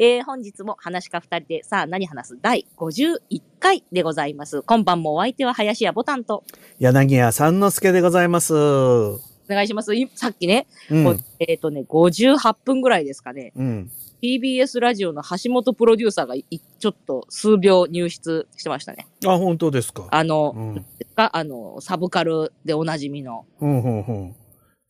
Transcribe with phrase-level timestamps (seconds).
[0.00, 2.38] えー、本日も話し家二人で、さあ何話す？
[2.40, 3.18] 第51
[3.58, 4.62] 回でございます。
[4.62, 6.44] 今晩もお相手は林家ボタンと、
[6.78, 8.54] 柳家三之助でございます。
[8.54, 9.96] うお願いします。
[9.96, 13.90] いさっきね、うえっ、とね、58分ぐらいですかね、うん。
[14.22, 19.08] TBS ラジオの橋本プロデューサーがいちょっと数秒入室してましたね。
[19.26, 20.06] あ、本当ですか。
[20.12, 20.86] あの、うん。
[21.16, 24.36] があの、サブカルでおなじみのうん、うん、うん。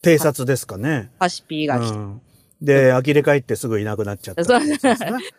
[0.02, 1.10] 偵察ですかね。
[1.18, 2.20] ハシピーが来て、うん。
[2.60, 4.44] で、呆れ返ってすぐいなくなっちゃった。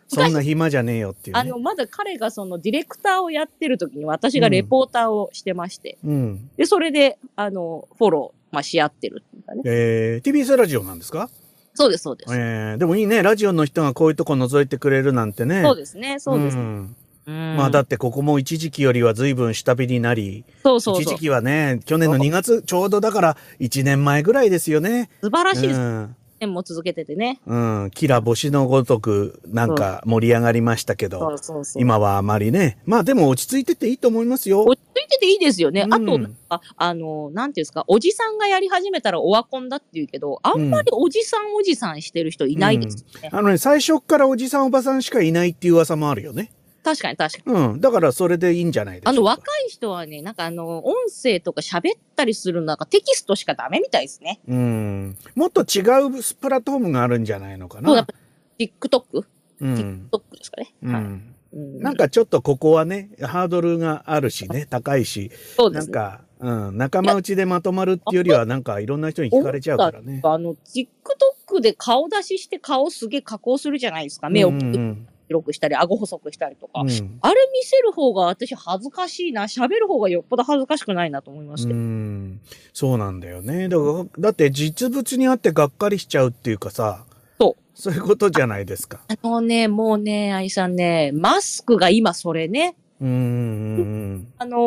[0.07, 1.59] そんな暇じゃねえよっていうねあの、。
[1.59, 6.49] まだ彼がそのディレクターをやってる時に私がレポーターをしてまして、うん。
[6.55, 9.61] で、それで、あの、フォロー、まあ、し合ってるっていうかね。
[9.65, 11.29] えー、TBS ラジオなんですか？
[11.73, 12.33] そうです、そうです。
[12.33, 13.21] えー、でもいいね。
[13.21, 15.61] ラジオの人がこういうとこ覗いてくれるなんてね。
[15.63, 16.57] そうですね、そうです。
[16.57, 16.95] ん
[17.27, 21.15] うんまあだってここも一時期よりは随分下火になり、そうそうそう一時。
[21.17, 25.09] 期はね、去年の2月、ちょうどだから1年前ぐらいですよね。
[25.21, 25.79] 素晴らしいです。
[25.79, 27.39] うん年も続けててね。
[27.45, 31.35] うん、キラ星のごとくなんか盛り上がりましたけそど。
[31.75, 32.79] 今はあまりね。
[32.85, 34.63] まあでも落ち着いてていいと思いますよ。
[34.65, 35.81] 落ち着いてていいですよね。
[35.81, 43.29] うんあと、なんかあの、なんていうんですか、おじさんがやり始めたらオワコンだって言うけど、あんまりおじさんおじさんしてる人いないですよね。
[43.31, 46.51] あのね、最初っからおじさんおばさんしかいないっていう噂もあるよね。
[46.89, 47.57] 確かに確かに。
[47.73, 47.81] うん。
[47.81, 49.09] だからそれでいいんじゃないですか。
[49.11, 54.39] あの、若い人はね、なんかあの、音声とか喋ったりするのなんかテキストしかダメみたいですね。
[54.47, 55.17] うん。
[55.35, 58.13] もっと違うプラットフォームがあるんじゃないのかそう、やっな。
[58.13, 58.13] ぱ
[58.57, 59.23] TikTok?TikTok
[59.61, 60.09] うん。
[60.09, 60.73] ですかね。
[60.81, 65.93] うんなんかちょっとここはね、ハードルがあるしね、高いし、そうですね。
[65.95, 70.21] なんか、うん、仲間内でまとまるっていうよりは、なんかいろんな人に聞かれちゃうからね。
[70.23, 74.29] あの、TikTok で顔出しして顔すげえ加工するじゃないですか。
[74.29, 76.81] 目をうんうん広くしたり、顎細くしたりとか。
[76.81, 76.89] うん
[77.21, 79.43] あれ見せる方が私恥ずかしいな。
[79.43, 81.71] 喋る方がよっぽど恥ずかしくないなと思いまして。
[81.71, 82.41] うん
[82.73, 83.69] そうなんだよね。
[83.69, 87.05] だからだって実物にあってがっかりしちゃうっていうかさ、
[87.39, 87.61] そう。
[87.79, 89.01] そういうことじゃないですか。
[89.07, 94.57] あのね、もうね、愛さんね、マスクが今それね、うんうんあの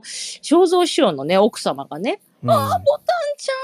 [0.00, 2.50] ー、正蔵師匠のね、奥様がね、うん。
[2.50, 3.06] ああ、ボタン
[3.38, 3.56] ちゃん、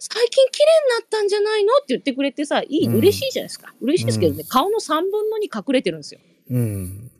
[0.00, 1.74] 最近綺麗になったんじゃないの？
[1.74, 3.74] って言ってくれてさ、いい、うん嬉しいじゃないですか。
[3.80, 6.20] 嬉しいですけどね、顔の3分の2隠れてるんですよ。
[6.50, 7.10] うん。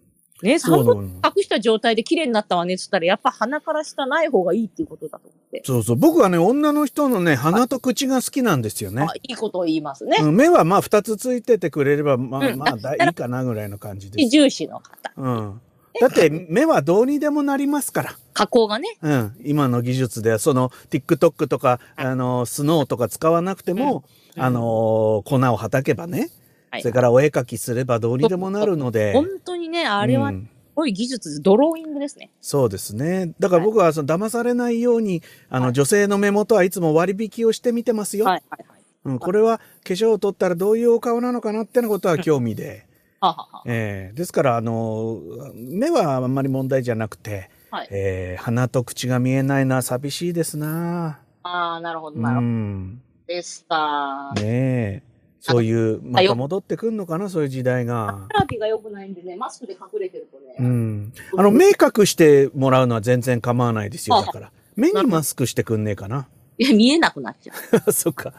[0.42, 5.62] ね、3そう分隠した状態で綺麗になったわねって言ったら、やっぱ鼻から下ない方がいいっていうことだと思って。
[5.64, 5.96] そうそう。
[5.96, 9.06] 僕はね、女の人のね、鼻と口が好きなんですよねあ。
[9.22, 10.18] いいことを言いますね。
[10.20, 14.28] うん目はまあ二つついててくれれば、まあうんまあだいいかなぐらいの感じです。
[14.28, 15.12] 重視の方。
[15.16, 15.60] うん。
[16.00, 18.16] だって目はどうにでもなりますから。
[18.32, 18.88] 加工がね。
[19.00, 22.06] うん、今の技術ではその TikTok とか、はい。
[22.06, 24.04] あのスノーとか使わなくても、
[24.36, 24.42] うん。
[24.42, 26.30] あの粉をはたけばね、
[26.70, 26.82] はい。
[26.82, 30.50] それからお絵描きすればどうにでもなるので、本当にね、あれはすうん。
[30.74, 32.30] ごい技術ドローイングですね。
[32.40, 33.32] そうですね。
[33.38, 35.72] だから僕はその騙されないようにあの、はい。
[35.72, 38.78] 女性の目元はいつも割引をしてみてますよ、はいはいはい。
[39.04, 42.86] うん、これは化粧を取ったらどういうお顔なのかなってなことは興味で、
[43.28, 43.62] ははは。
[43.66, 45.20] えーですからあの
[45.54, 47.88] 目はあんまり問題じゃなくて、はい。
[47.90, 52.46] えー鼻と口が見えないのは寂しいですなああ、なるほど、うなるほど。
[52.46, 54.32] んですか。
[54.36, 55.02] ねえ。
[55.40, 58.26] そういう、また戻ってくんのかな、そういう時代が。
[58.30, 60.56] テラピーが良くないんでね、マスクで隠れてるとね。
[60.58, 61.12] うん。
[61.36, 64.52] あの、目隠してもらうのは全然構わないですよ、だから。
[64.74, 66.28] 目にマスクしてくんねえかな。
[66.56, 67.52] いや、見えなくなっちゃ
[67.86, 67.92] う。
[67.92, 68.32] そっか。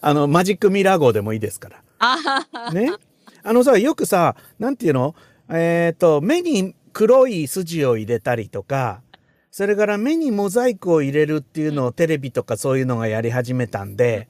[0.00, 1.82] あの、マジックミラー号でもいいですから。
[1.98, 2.92] ああ、ね。
[3.48, 5.14] あのさ、よくさ、なんていうの？
[5.50, 9.00] えっ、と、目に黒い筋を入れたりとか、
[9.50, 14.28] それから目にモザイクを入れるっていうのをテレビとかそういうのがやり始めたんで、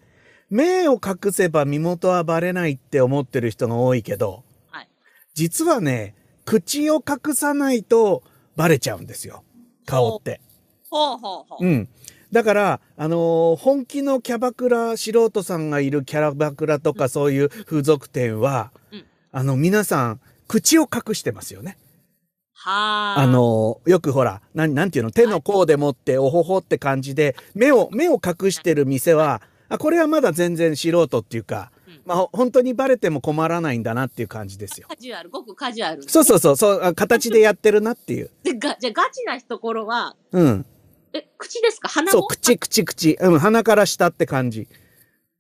[0.51, 4.89] 目を隠せば身元はバレないって思ってる人が多いけど、はい
[5.35, 6.15] 実はね、
[6.45, 8.23] 口を隠さないと
[8.55, 9.43] バレちゃうんですよ。
[9.85, 10.41] 顔って。
[10.91, 11.67] ほうほうほう。
[11.67, 11.89] うん。
[12.31, 21.77] だから、あのー本気のキャバクラ、素人さんがいるキャバクラとかそういう風俗店は、うんあの、皆さん、口を隠してますよね。
[22.55, 23.21] はあ。
[23.21, 34.89] あ、のーよくほら、なん、なんていうの、手の甲で持って、おほほって感じで、目を、目を隠してる店は、あ、これはまだ全然素人っていうか、うんまあ、ほ本当にバレても困らないんだなっていう感じですよ。
[34.91, 36.03] カジュアル、ごくカジュアル。
[36.09, 38.31] そうそうそう、そう、あ形でやってるなっていう。
[38.43, 40.67] でがじゃあガチなところは、うん。
[41.13, 41.89] え、口ですか？
[41.89, 42.11] 鼻も？
[42.13, 43.19] そう、口、口、口。
[43.21, 44.67] うん、鼻から下って感じ。
[44.71, 44.75] あ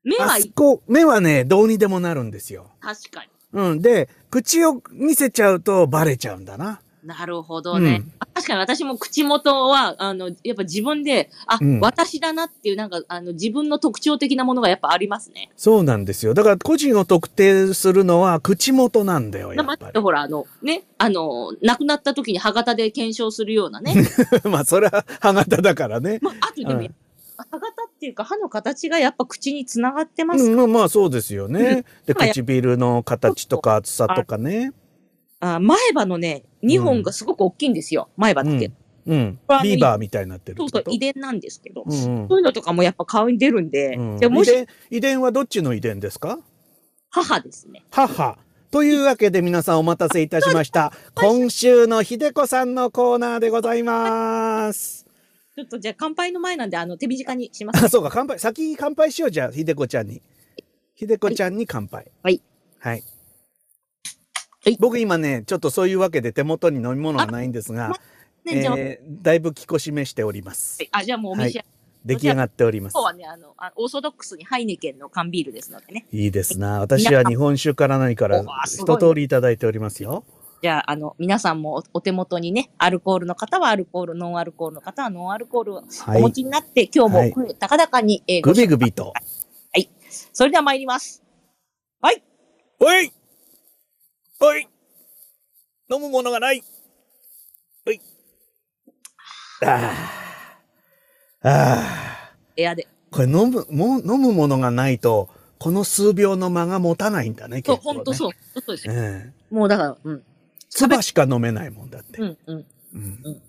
[0.04, 2.70] 目は目はね、どうにでもなるんですよ。
[2.80, 3.28] 確かに。
[3.52, 3.82] うん。
[3.82, 6.80] で、口を見せちゃうとバレちゃうんだな。
[7.04, 7.88] なるほどね。
[7.90, 15.50] うんあ確かに私も口元は、あの、やっぱ自分で、あ、うん私だなっていう、なんか、あの、自分の特徴的なものがやっぱありますね。
[15.56, 16.34] そうなんですよ。
[16.34, 23.94] だから個人を特定するのは口元なんだよ、やっぱだってほら、あの、ね、あの、亡くなった時に歯型で検証するようなね。
[23.94, 24.02] り。
[24.50, 26.20] まあ、それは歯型だからね。
[26.22, 26.94] まあ、後でも、うん
[27.44, 31.84] 歯型っていうか歯の形がやっぱ口につながってますうん、まあまあそうですよね。
[32.06, 34.72] で、唇の形とか厚さとかね。
[35.40, 38.08] あ前歯のね、2本がすごく大きいんですよ。
[38.16, 38.72] 前歯って。
[39.06, 39.38] うん。
[39.62, 40.82] ビーバーみたいになってるそうそう。
[40.88, 41.84] 遺伝なんですけど。
[41.86, 46.38] うんうんそういうのとかもやっぱ顔に出るんで、うんでもし遺伝遺伝はどっちの遺伝ですか？
[47.10, 47.84] 母ですね。
[47.90, 48.36] 母。
[48.70, 50.92] というわけで皆さんお待たせいたしました。
[51.14, 55.07] 今週のひでこさんのコーナーでございます。
[55.58, 58.38] ちょっとじゃあ乾杯の前なんで、あの、手短にします、あ、そうか、乾杯。
[58.38, 60.22] 先に乾杯しようじゃあ、ひでこちゃんに。
[60.94, 62.12] ひでこちゃんに乾杯。
[62.22, 62.40] はい。
[62.78, 63.02] はい。
[64.64, 67.98] はい僕今ね、ちょっとそういうわけで手元に飲み物がないんですが、
[68.44, 70.78] ね、じゃあ、えーだいぶ気こしめしております。
[70.92, 71.68] あ、じゃあもうお召し上がり。
[72.04, 73.04] 出来上がっております今日。
[73.06, 76.06] はね、あの、あオーソドックスにハイネケンの缶ビールですのでね。
[76.12, 76.78] いいですな。
[76.78, 80.24] 私は日本酒から何からおわすごい一通りいただいておりますよ。
[80.60, 89.12] じゃあ、あの、皆さんもおお手元にね、アルコールの方はアルコール、ノンアルコールの方はノンアルコールをはいお持ちになって、今日も高々に、えーグご紹ビグビと。
[90.32, 91.22] それでは参ります。
[92.00, 92.22] はい。
[92.80, 93.12] おい
[94.40, 94.68] おい
[95.90, 96.62] 飲むものがない
[97.86, 98.00] おい
[99.64, 99.92] あ
[101.42, 101.48] あ。
[101.48, 102.32] ああ。
[102.56, 102.86] エアで。
[103.10, 105.28] これ飲む、もう飲むものがないと、
[105.58, 107.96] この数秒の間が持たないんだね、そう、結構、ね。
[107.96, 108.32] ほんとそう。
[108.60, 108.94] そうですよ。
[108.94, 110.22] ええもうだから、うん。
[110.70, 112.20] 唾しか飲めないもんだって。
[112.20, 112.66] うん、うん。
[112.94, 113.42] うんうん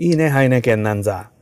[0.00, 1.32] いいね、ハイネケンなんざ。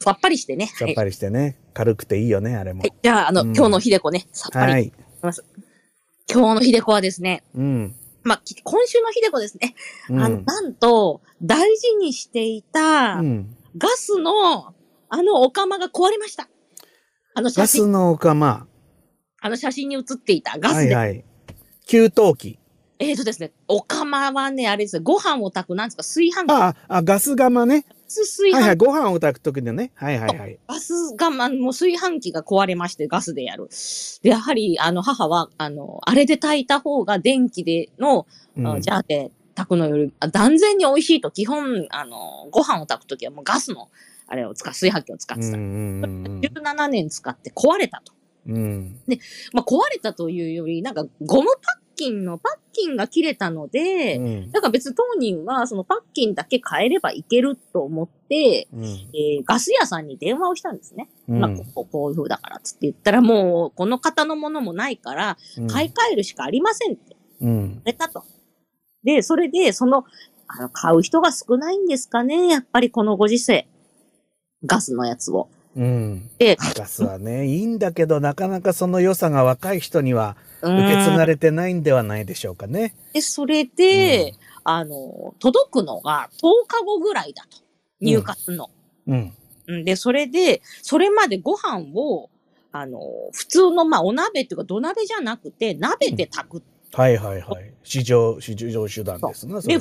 [0.00, 0.64] さっぱりしてね。
[0.64, 0.76] はい。
[0.76, 1.60] さっぱりしてね。
[1.74, 2.86] 軽くていいよね、あれもは。
[2.86, 4.72] い、じゃあ、あの、うん今日のひでこね、さっぱり。
[4.72, 4.92] はい。
[5.22, 7.94] 今日のひでこはですね、うん。
[8.24, 9.74] まあ、き今週のひでこですね。
[10.08, 13.56] うんあの、なんと、大事にしていたう、ん。
[13.78, 14.74] ガスの、
[15.08, 16.48] あのお釜が壊れました。
[17.34, 18.66] あの写真、ガスのお釜。
[19.40, 20.94] あの写真に写っていたガスで。
[20.94, 21.24] はいはい。
[21.86, 22.59] 給湯器。
[23.00, 26.50] えーとですね、お釜はね、あれですよ、ご飯を炊く、なんですか、炊飯器。
[26.50, 27.86] ああ、あ、ガス釜ね。
[28.06, 28.76] 炊飯器、はいはい。
[28.76, 29.90] ご飯を炊くときでね。
[29.94, 30.58] はいはいはい。
[30.68, 33.70] ガス釜、もう炊飯器が壊れまして、ガスでやる。
[34.22, 38.26] で、やはり、あの、母は、あの、あれで炊いた方が電気での、
[38.56, 43.88] うんあジャーで炊くのより、あ断然に美味しいと、基本、あの、ご飯を炊くときはもうガスの、
[44.26, 45.56] あれを使う、炊飯器を使ってた。
[45.56, 48.12] うんうんうん17年使って壊れたと。
[48.46, 48.56] うん。
[48.56, 49.00] うん。
[49.54, 61.10] まあ、壊れたというより、なんかゴムパッキンのパッキンが切れたので、うんだから別に当人はそのパッキンだけ変えればいけると思って、うんえーガス屋さんに電話をしたんですね。
[61.28, 65.36] うんまあ、こここういう風だからっつって言ったら、もうこの方のものもないから、
[65.68, 67.68] 買い替えるしかありませんってうん。
[67.68, 68.24] 言われたと。
[69.04, 70.04] で、それで、その、
[70.46, 73.66] あの、買う人が少ないんですかね、やっぱりこのご時世。
[74.64, 75.48] ガスのやつを。
[75.76, 76.30] うん。
[76.38, 82.94] で、ガスはね、いいんだけど、なかなかその良さが若い人には受受け継がれてないんではないでしょうかね。
[83.12, 84.34] で、それで、
[84.64, 87.58] あの、届くのが10日後ぐらいだと。
[88.00, 88.70] 入荷するの。
[89.06, 89.32] うん。
[89.66, 92.30] うん、で、それで、それまでご飯を、
[92.72, 93.00] あの、
[93.32, 96.62] 普通の、まあ、お鍋っていうか土鍋じゃなくて、鍋で炊く。
[96.92, 97.72] はいはいはい。
[97.84, 99.76] 市場、市場手段ですで、は普通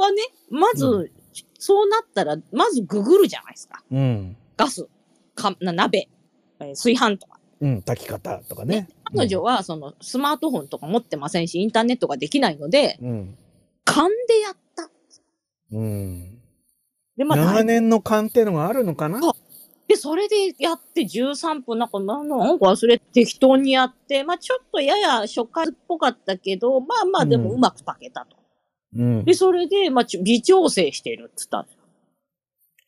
[0.00, 1.10] はね、まず、う
[1.58, 3.82] そうなったら、まずググるじゃないですか。
[3.90, 4.36] うん。
[4.56, 4.88] ガス、
[5.40, 6.08] かな鍋、
[6.60, 7.38] えー炊飯とか。
[7.60, 7.82] うん。
[7.82, 8.88] 炊き方とかね。
[9.04, 13.36] 彼女は、その、スマートフォンとか持ってませんし、インターネットができないので、うん。
[13.84, 14.90] 勘でやった。
[15.72, 16.38] うん。
[17.16, 19.20] で、まあ、長年の勘っていうのがあるのかな？
[19.88, 28.36] で、それでやって13分、なんか、なか忘れて適当にやって、まあちょっとやや初回っぽかったけど、まあまあでもうまく炊けたと。
[28.96, 29.34] うんで、。
[29.34, 31.74] それで、まあちょ微調整してるって言ったんです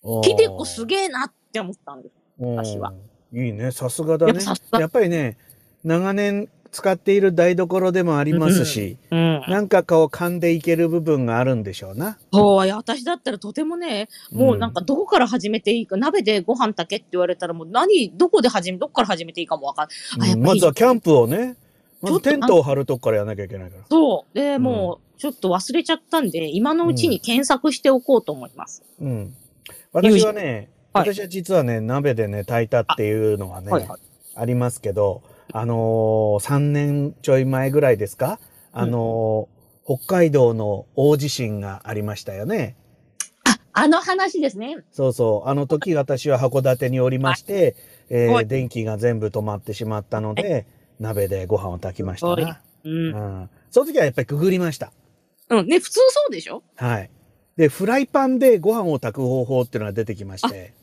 [0.05, 0.23] よ。
[0.23, 2.15] ひでこすげえなって思ったんです。
[2.39, 2.93] 私は
[3.33, 3.47] うん。
[3.47, 3.71] いいね。
[3.71, 4.41] さすがだね
[4.73, 5.37] やっぱりね、
[5.85, 9.43] 長年使っている台所でもありますし、うん。
[9.47, 12.19] なんかこう勘でいける部分があるんでしょうな。
[12.33, 19.87] そう、私だったらとてもね、もうなんかどこから始めていいか、鍋でご飯炊けって言われたらもう何、どこで始め、どこから始めていいかもわか
[20.17, 20.33] んない。
[20.33, 21.57] うんまずはキャンプをね、
[22.01, 23.85] まテントを張るとこからやらなきゃいけないから。
[23.89, 24.35] そう。
[24.35, 28.83] で、もう、ちょっと忘れちゃったんで、今のうちに検索しておこうと思います。
[29.01, 29.37] うん。
[29.93, 34.01] 私はね、はい私は実はね、鍋でね、炊いたっていうのはね、はいはい。
[34.35, 35.23] ありますけど、
[35.53, 38.39] あのー、3年ちょい前ぐらいですか？
[38.73, 42.77] あのー北海道の大地震がありましたよね。
[43.45, 44.77] あ、あの話ですね。
[44.93, 45.49] そうそう。
[45.49, 47.75] あの時私は函館におりまして、
[48.09, 50.67] えーはい電気が全部止まってしまったので、
[51.01, 52.61] 鍋でご飯を炊きましたはいな。
[52.85, 52.93] うん。
[52.93, 53.51] うん。
[53.73, 54.93] その時はやっぱりくぐりました。
[55.49, 55.67] うん。
[55.67, 56.63] ね、普通そうでしょ？
[56.77, 57.11] はい。
[57.57, 60.75] で、フライパンでご飯を炊く方法っていうのが出てきまして。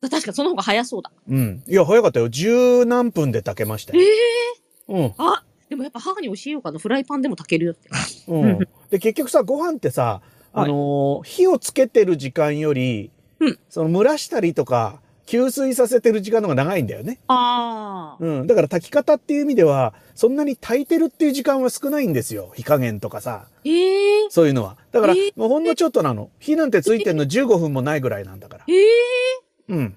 [0.00, 1.10] 確かその方が早そうだ。
[1.28, 1.62] うん。
[1.66, 2.28] いや、早かったよ。
[2.28, 4.06] 十何分で炊けましたえよ。
[4.88, 5.14] えうん。
[5.18, 6.78] あ、でもやっぱ母に教えようかな。
[6.78, 7.88] フライパンでも炊けるよって。
[8.28, 8.58] うん。
[8.90, 10.20] で、結局さ、ご飯ってさ、
[10.52, 13.10] あのー火をつけてる時間より、
[13.40, 17.18] うんその蒸らしたりとか吸水させてる時間の方が長いんだよね。
[17.26, 18.24] ああ。
[18.24, 18.46] うん。
[18.46, 22.52] だから炊き方っていう意味では、そんなに炊いてるっていう時間は少ないんですよ。
[22.54, 23.48] 火加減とかさ。
[23.64, 24.76] ええそういうのは。
[24.92, 26.30] だからえー、もうほんのちょっとなの。
[26.38, 28.64] 火なんてついてんの15分もないぐらいなんだから。
[28.68, 28.86] ええ
[29.68, 29.96] うん。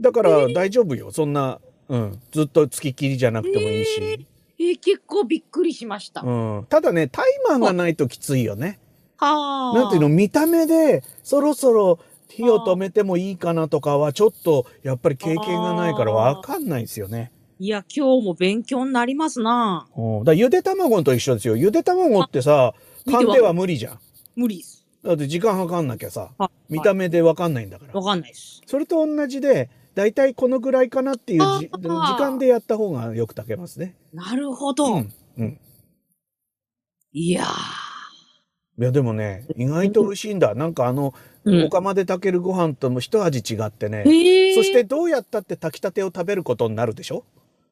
[0.00, 1.10] だから大丈夫よ。
[1.12, 2.20] そんな、うん。
[2.32, 4.00] ずっと付きっきりじゃなくてもいいし。
[4.00, 6.22] えー結構びっくりしました。
[6.22, 6.66] うん。
[6.68, 8.78] ただね、タイマーがないときついよね。
[9.16, 9.74] はあ。
[9.74, 17.32] なんていうの、見た目で、そろそろ火を止めてもいいかなとかは、ちょっと、やっぱり経験がないからわかんないですよね。
[17.58, 19.86] いや、今日も勉強になりますな。
[19.96, 20.24] うん。
[20.24, 21.56] だゆで卵と一緒ですよ。
[21.56, 22.74] ゆで卵ってさ、
[23.10, 23.98] 勘では無理じゃん。
[24.36, 24.73] 無理です。
[25.04, 27.92] だって時間計んなきゃさ、はい見た目でわかんないんだから。
[27.92, 28.62] わかんないです。
[28.66, 33.94] それと同じで、だいたいこのぐらいかなっていう時間でやった方がよく炊けますね。
[34.12, 34.94] なるほど。
[34.94, 35.12] うん。
[35.36, 35.60] うん。
[37.12, 37.44] いや
[38.78, 40.54] いや、でもね、意外と美味しいんだ。
[40.54, 41.66] なんかあの、ー。
[41.66, 44.02] お釜で炊けるご飯とも一味違ってね。
[44.56, 47.24] そして、どうやったって炊きたてを食べることになるでしょ？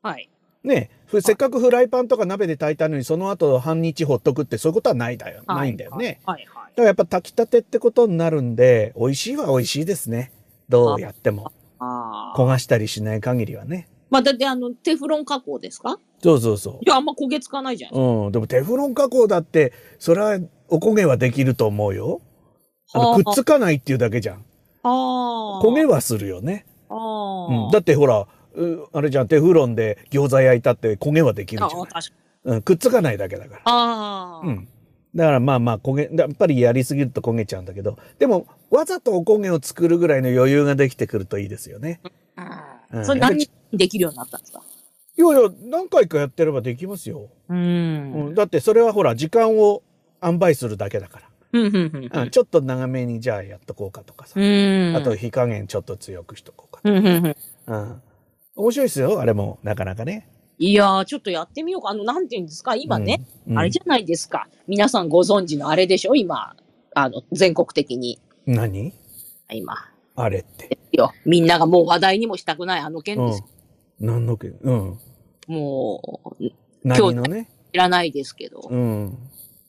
[0.03, 0.29] はい。
[0.65, 6.21] ねふせっかくフライパンとか鍋で炊いたのにその後半日ほっとくってそういうことはないだよ、ないんだよね。
[6.25, 6.71] はいはい。
[6.71, 10.33] だからやっぱ炊きたてってことになるんで、美味しいは美味しいですね。
[10.69, 11.53] どうやっても。
[11.79, 12.39] ああ。
[12.39, 13.89] 焦がしたりしない限りはね。
[14.09, 15.99] まあ、だってあの、テフロン加工ですか？
[16.23, 17.93] そうそうそいや、あんま焦げつかないじゃん。
[17.95, 17.99] う。
[18.27, 18.33] うん。
[18.33, 20.39] でもテフロン加工だって、それは
[20.69, 22.21] お焦げはできると思うよ。
[22.95, 24.37] あのはあくっつかないっていうだけじゃん。
[24.37, 24.41] あ
[24.83, 25.63] あ。
[25.63, 26.65] 焦げはするよね。
[26.89, 27.69] あうん。
[27.69, 27.71] あ。
[27.73, 28.27] だってほら、う
[28.93, 32.55] あれじゃん、テフロンで餃子焼いたって焦げはできるじゃん。
[32.55, 33.61] うん、くっつかないだけだから。
[33.65, 34.47] ああ。
[34.47, 34.69] うん。
[35.15, 42.01] だからまあまあ焦げ、やっぱりやりすぎると焦げちゃうんだけど、でもわざとお焦げを作るぐらいの余裕ができてくるといいですよね。
[42.37, 42.97] う。
[42.97, 44.63] うんんそれ何人できるようになったんですか？
[45.19, 47.29] いやいや、何回かやってればできますよ。
[47.49, 48.35] ううん、ん。
[48.35, 49.83] だってそれはほら、時間を
[50.23, 51.21] 塩梅するだけだか
[51.53, 52.23] うん、うん、うんら。
[52.23, 54.41] うん、ちょっと長めにじゃあやっとこうかとかさ。
[54.41, 54.97] うん。
[54.97, 58.03] あと火加減ちょっと強くしとこうかうん、うん、うん。
[58.55, 60.29] 面白いですよ、あれも、なかなかね。
[60.59, 61.91] いやー、ちょっっとやってみようか。
[61.91, 62.77] あの、なんて言うんですか？
[62.77, 64.49] 今ね、うん、あれじゃないですか。
[64.69, 66.15] 皆さんご存知のあれでしょ？
[66.15, 66.55] 今、
[66.95, 68.21] あの、全国的に。
[68.47, 68.93] 何？
[69.51, 69.75] 今。
[70.15, 70.79] あれって。
[70.93, 71.13] よ。
[71.25, 73.45] みんながもう話題にもしたくないあの件うんです。。
[73.99, 74.99] 何のけ、うん。
[75.47, 76.45] もう、
[76.85, 77.49] 何のね？
[77.73, 79.19] 知らないですけど、うん。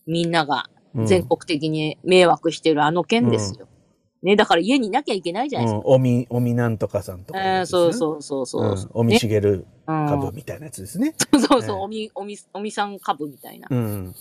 [0.06, 3.68] みんながうん全国的に迷惑してるあの件ですよ。
[4.24, 5.80] ね、だから家にいなきゃいけないじゃないですか。
[5.86, 8.64] うん、おみ、おみなんとかさんとか、えーそうそうそうそう。
[8.64, 11.14] うん、おみねしげるうん株みたいなやつですね。
[11.32, 13.68] そうそう、ええおみ、おみ、おみさん株みたいな。
[13.70, 14.16] うん。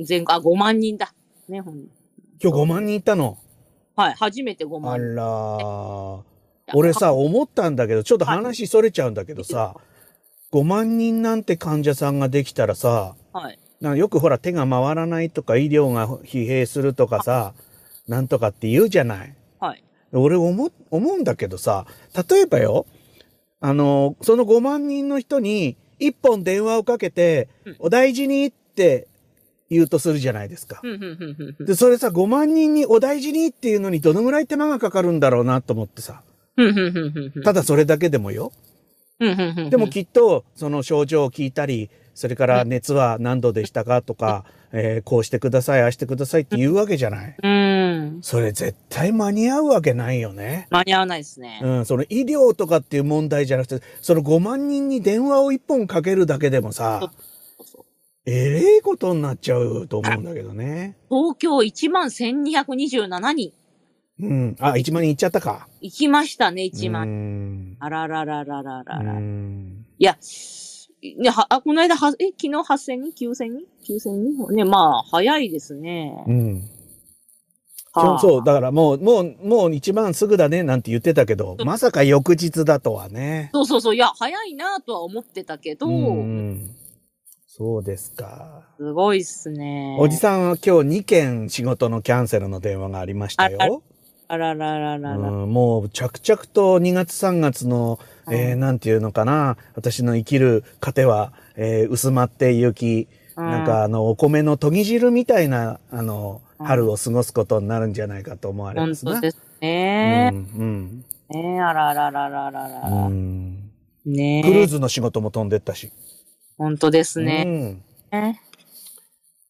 [0.00, 1.14] 全あ、5万人だ。
[1.48, 1.76] ね、ほん
[2.40, 3.38] 今日5万人いたの？
[3.96, 5.14] はい、初めて5あ万人。
[5.14, 6.22] らー。
[6.74, 9.74] 俺さ、思ったんだけど、ちょっと話それちゃうんだけどさ、
[10.52, 13.58] 5万人なんて患者さんができたらさ、はい。
[13.80, 17.54] なよくほら手が回らないとか医療が疲弊するとかさ、
[18.08, 19.34] なんとかって言うじゃない。
[19.60, 19.84] はい。
[20.12, 21.86] 俺思、思うんだけどさ、
[22.28, 22.86] 例えばよ、
[23.60, 29.06] あの、その5万人の人に一本電話をかけて、うんお大事にって
[29.70, 30.80] 言うとするじゃないですか。
[31.60, 36.22] で、それさ、5万人にお大事にっていうのにどのぐらい手間がかかるんだろうなと思ってさ。
[37.44, 38.52] ただそれだけでもよ。
[39.18, 47.36] でもきっと、その症状を聞いたり、それから熱は何度でしたかとか、えーこうしてください、ああしてくださいって言うわけじゃない。
[47.42, 48.18] うん。
[48.22, 50.66] それ絶対間に合うわけないよね。
[50.70, 51.60] 間に合わないですね。
[51.62, 57.10] うん、その医療とかっていう問題じゃなくて、その5万人に電話を1本かけるだけでもさ、
[58.26, 60.96] えれえことになっちゃうと思うんだけどね。
[61.08, 63.52] 東京1万1227人。
[64.20, 64.56] うん。
[64.60, 65.68] あ、1万人いっちゃったか。
[65.80, 67.08] 行きましたね、1う万。
[67.08, 67.76] ん。
[67.78, 69.14] あららららららうら。
[69.14, 69.86] いん。
[69.98, 70.18] や、
[71.02, 76.24] ね、は、あ、この間は、え、昨日8000人 ?9000 人 ?9000 人ね、まあ、早いですね。
[76.26, 76.62] うん。
[77.92, 78.44] はあそう。
[78.44, 83.50] だからもう、もう、もう一番すぐだねなんて言ってたけど、まさか翌日だとはね。
[83.52, 83.94] そうそうそう。
[83.94, 86.74] いや、早いなとは思ってたけど、うん。
[87.46, 88.62] そうですか。
[88.76, 89.96] すごいっすね。
[89.98, 93.82] おじさんは今日2件仕事のキャンセルの電話がありましたよ。
[94.28, 95.16] あららららら。
[95.16, 97.98] うん、もう着々と2月3月の、
[98.30, 109.14] えーうんなんていうのかな、私の生きる糧は、えー薄まってゆき、なんかあの、お米の研ぎ汁みたいな、あの、うん春を過ごすことになるんじゃないかと思われ本ますな。
[109.14, 110.30] 当ですうね。
[110.30, 112.88] ん、ねえ、あらららららら。
[112.88, 113.06] うん。
[114.06, 114.12] うん。
[114.12, 114.42] ねえ。
[114.42, 115.92] クルーズの仕事も飛んでったし。
[116.56, 117.44] 本当ですうね。
[117.44, 117.82] ん。
[118.10, 118.40] ね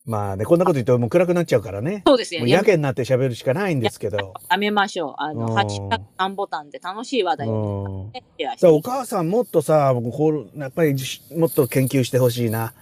[0.09, 2.03] まあね、こんなこと言うともう暗くなっちゃうからね。
[2.07, 2.47] そうですよ。
[2.47, 4.33] やけになって喋るしかないんですけど。
[4.51, 5.15] やめましょう。
[5.19, 8.13] あうんの、ハッシュタグ3ボタンで楽しい話題をうん。
[8.13, 8.25] ね
[8.63, 8.89] おて。
[8.89, 12.73] 母さんもっとさ、こうやっぱりしもっと研究してほしいな。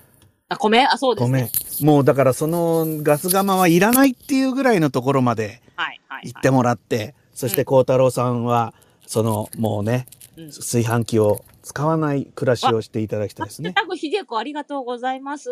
[0.48, 0.86] あ、米？
[0.86, 1.50] あ、そうですね。
[1.82, 1.84] ん。
[1.84, 6.28] もうだからそのガス釜はいらないっていうぐらいのところまではい、はい。
[6.28, 8.72] 行ってもらって、そして孝太郎さんは、
[9.04, 10.06] その、もうね、
[10.36, 10.46] うん。
[10.50, 13.72] 炊飯器を使わない暮らしをしていただきたいですね。
[13.72, 15.50] タグひでこありがとうございます。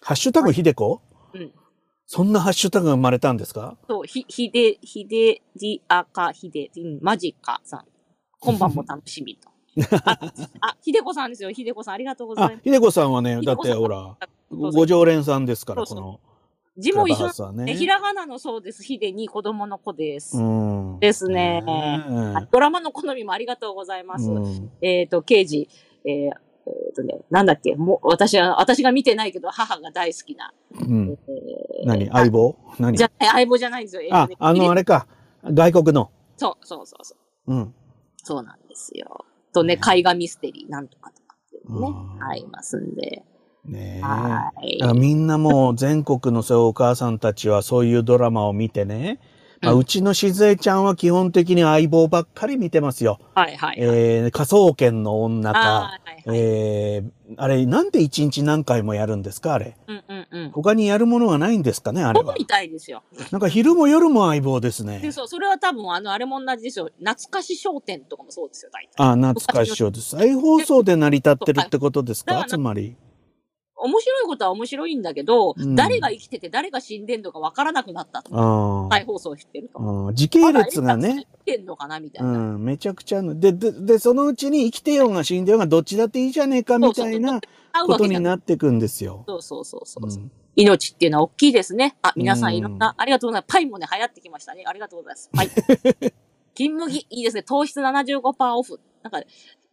[0.00, 1.02] ハッシュタグひでこ
[1.34, 1.52] うん。
[2.06, 3.76] そんなハッシュタグが生まれたんですか？
[3.88, 7.84] そう、ひ、ひで、ひで、じあか、ひで、うん、マジかさん。
[8.40, 9.50] 今晩も楽しみと。
[10.04, 10.18] あ、
[10.62, 11.50] あひでこさんですよ。
[11.50, 12.54] ひでこさん、ありがとうございま、す。
[12.56, 14.16] あひでこさんはね、だってほら、
[14.50, 16.20] ご常連さんですから、そうそうこの、
[16.78, 17.28] 字も一緒。
[17.66, 18.82] ひらがなのそうです。
[18.82, 20.38] ひでに子供の子です。
[20.38, 20.98] うん。
[21.00, 21.62] ですね
[22.50, 24.30] ドラマの好みもありがとうございます。
[24.30, 25.68] うんえっ、と、刑事、
[26.04, 30.52] えーえーとね、なんだっけ、もう、私は、私が見てないけど、母が大好きな。
[30.80, 31.18] うん。
[31.28, 32.08] えー何？
[32.10, 32.56] 相棒？
[32.78, 32.96] 何？
[32.96, 34.02] じゃない、相棒じゃないんですよ。
[34.10, 35.06] ああの、あれか。
[35.44, 36.10] 外国の。
[36.36, 37.54] そう、そうそうそう。
[37.54, 37.74] うん。
[38.22, 39.24] そうなんですよ。
[39.52, 43.24] とね、絵画ミステリー、なんとかとかっていねう、んありますんで。
[43.64, 44.00] ねえ。
[44.02, 49.20] はいみんなもう全国のそういうお母さんたちはそういうドラマを見てね、
[49.60, 53.18] まあ、うちのしずえちゃんは基本的に相棒ばっかり見てますよ。
[53.34, 53.76] はいはい。
[53.80, 56.38] えー、科捜研の女あか、ーはいはい。
[56.38, 59.76] えー、あれなんで一日何回もやるんですかあれ？
[59.86, 60.50] うんうんうん。
[60.50, 62.34] 他にやるものがないんですかねあれは。
[62.38, 63.02] みたいですよ。
[63.30, 65.10] なんか昼も夜も相棒ですねで、。
[65.12, 66.90] そう、それは多分、あの、あれも同じですよ。
[66.98, 69.04] 懐かし商店とかもそうですよ、大体。
[69.04, 70.16] あ、懐かしいです。
[70.16, 72.44] 再放送で成り立ってるってことですか？
[72.46, 72.96] つまり。
[73.80, 78.88] 面白いことは面白いんだけど、うん誰が生きてて誰が死んでんのか分からなくなったと。
[78.90, 80.12] 再放送してると。
[80.14, 81.26] 時系列がね。
[81.46, 82.38] 生きてんのかなみたいうな。
[82.38, 87.40] ん、めちゃくちゃで、で、で、そのうちに生きてようが死んでようがどっちだっていいじゃねえかみたいな
[87.86, 89.24] ことになってくんですよ。
[89.26, 90.12] そうそうそうそうう。
[90.12, 91.96] ん命っていうのは大きいですね。
[92.02, 93.52] あ、皆さうんんいろんな、ありがとうございます。
[93.52, 94.64] パイもね、流行ってきましたね。
[94.66, 95.30] ありがとうございます。
[95.32, 96.12] はい。
[96.54, 97.44] 金麦、いいですね。
[97.44, 98.80] 糖質75%オフ。
[99.04, 99.22] なんか、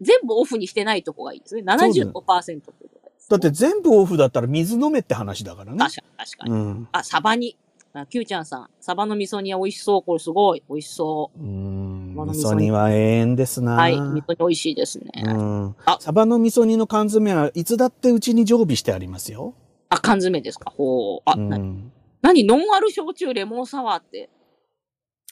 [0.02, 1.64] 全部オフにしてないとこがいいですね。
[1.64, 2.12] 75%っ
[2.44, 2.95] ていうとい
[3.30, 5.80] だって全部オフだったら水飲めって話だからね。
[5.80, 6.52] 確かに、確かに。
[6.52, 6.88] うん。
[6.92, 7.58] あ、サバ煮。
[7.94, 8.70] あ、キューちゃんさん。
[8.80, 10.04] サバの味噌煮は美味しそう。
[10.04, 10.64] これすごい。
[10.70, 12.14] 美味しそううん。
[12.16, 13.64] 味味噌煮は永遠ですう。
[13.64, 13.76] な。
[13.76, 14.00] はい。
[14.00, 15.10] 味噌煮美味しいですね。
[15.26, 15.98] うんあ。
[16.00, 19.54] サバの味噌煮の缶詰はいつだってうちに常備してありますよ。
[19.90, 20.72] あ、缶詰ですか？
[20.72, 21.22] ほう。
[21.26, 21.40] あ、う。
[21.40, 22.44] なん何？
[22.46, 24.30] ノンアル焼酎レモンサワーって。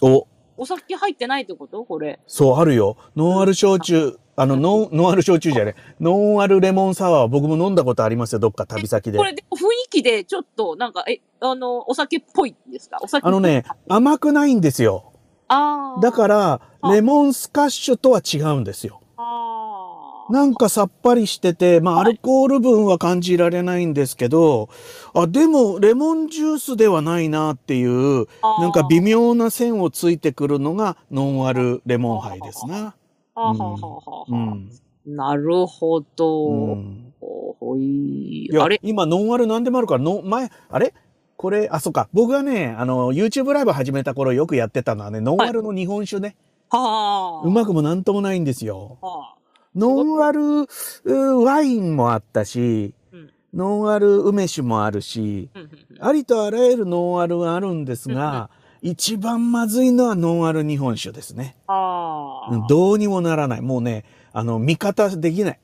[0.01, 1.83] お、お酒入ってないってこと？
[1.83, 2.19] これ。
[2.27, 2.97] そう、あるよ。
[3.15, 5.95] ノンアル焼酎、あの、ノン、ノンアル焼酎じゃねえ。
[5.99, 9.23] ノンアルレモンサワー、僕も飲んだことありますよ、どっか旅先でこ。
[9.23, 12.97] れでも雰囲気でちょっと、なんか、え、あの、お酒っぽいんですか？
[13.01, 15.11] お酒あのね、甘くないんですよ。
[15.49, 16.01] ああ。
[16.01, 19.01] だから、あレモンスカッシュとは違うんですよ。
[19.17, 20.33] ああ。
[20.33, 24.69] なんかさっぱりしてて、まあ、アはいルコール分は感じられないんですけど、
[25.13, 32.95] あ、でも、レモンジュースではないなっていう、なんか微妙な線をついてくるのがノンアルレモンハイですな。
[33.35, 34.57] はあはあはあはあは。
[35.05, 36.47] なるほど。
[36.47, 38.79] うんほいいやあれ？
[38.83, 40.93] 今、ノンアル何でもあるから、の前、あれ？
[41.37, 42.09] これ、あ、そっか。
[42.13, 46.35] 僕がね、あの、YouTube ライブ始めた頃よくやってたのはね、ノンアルの日本酒ね。
[46.69, 47.47] はあ。
[47.47, 48.97] うまくもなんともないんですよ。
[49.01, 49.35] はあ。
[49.75, 50.67] ノンアル
[51.05, 55.69] うワインもあったし、うんノンアル梅酒もあるし、うん
[55.99, 58.49] ありとあらゆるノンアルがあるんですが、
[58.83, 61.55] 一番まずいのはノンアル日本酒ですね。
[61.67, 63.61] あうんどうにもならない。
[63.61, 65.59] もうね、あの、味方できない。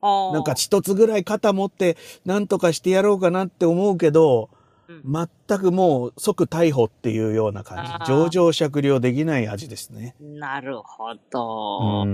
[0.00, 0.30] あ。
[0.32, 4.60] なんか一つぐらい肩持って何とかしてやろうかなって思うけど、うん
[5.48, 8.12] 全くもう即逮捕っていうような感じ。
[8.12, 10.16] 上場酌量できない味ですね。
[10.20, 11.12] なるほ
[12.04, 12.06] う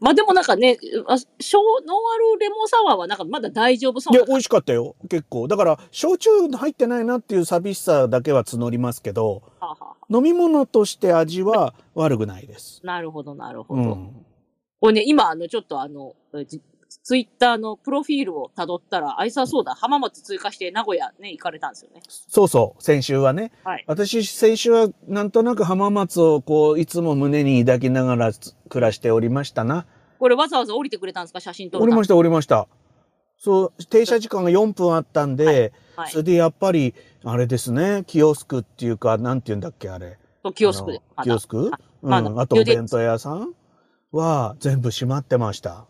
[0.00, 4.96] まあでもなんかね、あ小ノンアルレモンサワーはなんかまだ大丈夫そうないや、美味しかったよ。
[5.08, 5.48] 結構。
[5.48, 12.80] だから、焼酎入ってないなっていう寂しさだけは募りますけど、はあはあ飲み物として味は悪くないです。
[12.82, 13.82] なるほど、なるほど。
[13.82, 14.26] うん。
[14.80, 16.14] これね、今、あの、ちょっとあの、
[16.46, 22.02] じツイッターのプロフィールを辿ったら、あいさそうだ、浜松追加して名古屋ね、行かれたんですよね。
[22.08, 23.52] そうそう、先週はね。
[23.64, 23.84] はい。
[23.86, 29.86] 私、先週はなんとなく浜松をこう、いつも胸に抱きながらつ暮らしておりましたな。
[30.18, 31.40] これわざわざ降りてくれたんですか？
[31.40, 32.68] 写真撮るたおりました、おりました。
[33.38, 36.18] そう、停車時間が4分あったんで、はいそ。
[36.18, 40.18] れでやっぱり、あれですね、キオスクっていうか、なんて言うんだっけ、あれ。
[40.42, 41.02] とキオスクで。
[41.22, 41.70] キオスク？
[42.02, 42.14] うん。
[42.14, 43.54] あと、お弁当屋さん
[44.12, 45.86] は全部閉まってました。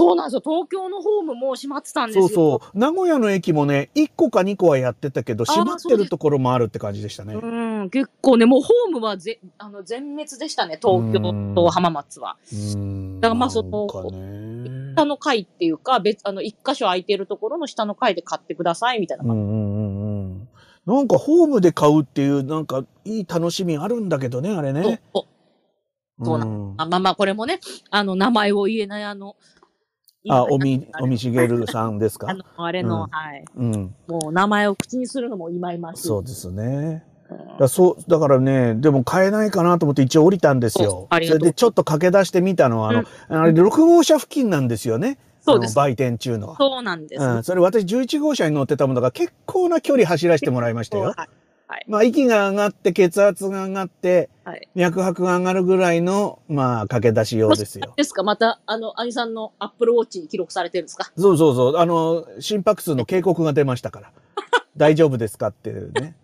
[0.00, 0.42] そうなんですよ。
[0.42, 2.28] 東京のホームもう閉まってたんですよ。
[2.28, 2.78] そうそう。
[2.78, 7.34] 名古屋の駅もね、1個か2個はやってたけど、閉まってるところもあるって感じでしたね。
[7.34, 7.46] う
[7.84, 12.36] ん、結構ね、もうホームはぜあの全滅でしたね、東京と浜松は。
[12.50, 13.20] うん。
[13.20, 14.94] だからまあそのね。
[14.94, 20.48] 下の階っていうか、別、あの、一箇所空いてるところの下の階で買ってください、みたいな感うんうんうんうん。
[20.86, 24.80] なんかホームで買うっていう、なんかいい楽しみあるんだけどね、あれじ。
[24.80, 25.02] ね。
[25.12, 25.26] お
[26.22, 27.60] そうなうんあまあまあ、これもね、
[27.90, 29.36] あの、名前を言えない、あの、
[30.28, 32.28] あ、おみ、おみしげるさんですか？
[32.30, 33.44] あの、あれの、うんはい。
[33.56, 33.94] うん。
[34.06, 36.08] もう名前を口にするのも今々しい。
[36.08, 37.04] そうですね。
[37.58, 41.08] だそう、だからね、でも買えないかなと思って一応降りたんですよ。
[41.10, 45.18] それでちょっと駆け出してみたのは、あの、あれ6号車付近なんですよね。
[45.42, 46.56] そうです売店中のは。
[46.56, 47.24] そうなんです。
[47.24, 51.14] うん、それ私11号車に乗ってたものが結構な距離走らせてもらいましたよ。
[51.16, 51.28] はい。
[51.70, 51.84] はい。
[51.86, 54.68] まあ息が上がって血圧が上がってはい。
[54.74, 57.94] 脈拍が上がるぐらいのまあ駆け出し用ですよ。
[57.96, 61.12] ですかまた、あの、兄さんのアップルウォッチに記録されてるんですか？
[61.16, 61.76] そうそうそう。
[61.76, 64.10] あの、心拍数の警告が出ましたから。
[64.76, 65.48] 大丈夫ですか？
[65.48, 66.14] ってい うね。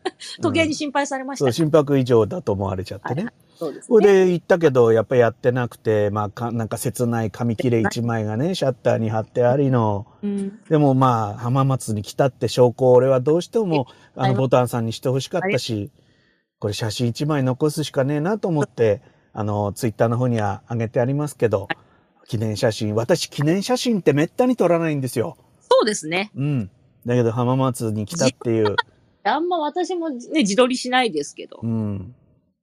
[0.41, 1.53] 時計に心配されましそう、た。
[1.53, 3.25] 心拍異常だと思われちゃってね。
[3.25, 4.07] はいそうですそね。
[4.07, 10.07] れで行ったけど、やっぱりやってなくて、まあか、なんか切ない紙切れ一枚がね、シャッターに貼ってありの。
[10.23, 10.59] うん。
[10.69, 15.91] でもまあ、浜松に来たって証拠を俺はどうしても、あの、はいボタンさんにしてほしかったし、
[16.59, 19.01] これ写真一枚残すしかねえなと思って、
[19.33, 21.69] あの、ツイッターの方には上げてありますけど、
[22.29, 22.95] 記念写真。
[22.95, 25.39] 私、記念写真ってめったに撮らないんですよ。
[25.71, 26.31] そうですね。
[26.37, 26.71] うん。
[27.07, 28.77] だけど浜松に来たっていう、
[29.23, 31.66] あんま私もね、自撮りしないですけどう。
[31.66, 32.14] ん。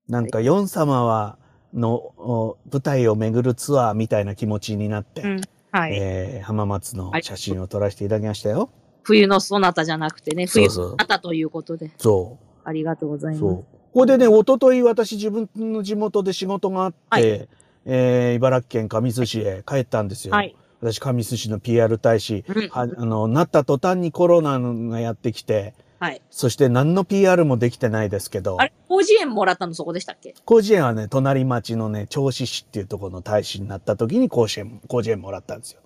[0.07, 1.37] なんか、ヨン様は、
[1.73, 5.93] の、お舞台を巡るツアーみたいな気持ちになって、うんはい。
[5.95, 8.69] えー浜松の写真を撮らせていただきましたよ。
[9.01, 11.91] 冬のそなたじゃなくてね、冬のそなたということで。
[11.97, 13.63] そありがとうございます。
[13.93, 17.47] これでね、一昨日私自分の地元で仕事があって、はい
[17.85, 20.33] えー茨城県神栖市へ帰ったんですよ。
[20.33, 20.55] はい。
[20.83, 26.21] 私、神栖市の PR 大使、うんはあの、なった途端にコロナがやってきて、はい。
[26.29, 30.35] そして何の PR もできてないですけどあ、れ、広辞苑もらったのそこでしたっけ？
[30.45, 35.79] 広辞苑はね、隣町のね、銚子市っていうところの大使になった時に甲子園、広辞苑もらったんですよ。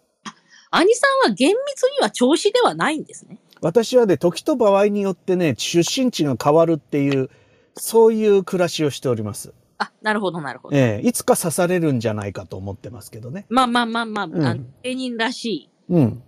[0.72, 3.38] 兄さんは厳密には調子ではないんですね。
[3.62, 7.30] 私はね、時と場合によってね、出身地が変わるっていう、
[7.76, 9.54] そういう暮らしをしております。
[9.80, 10.76] あ、なるほど、なるほど。
[10.76, 13.46] ええいつか刺されるんじゃないかと思ってますけどね。
[13.50, 15.70] まあまあまあまあ、うんあの芸人らしい。
[15.90, 16.24] うん。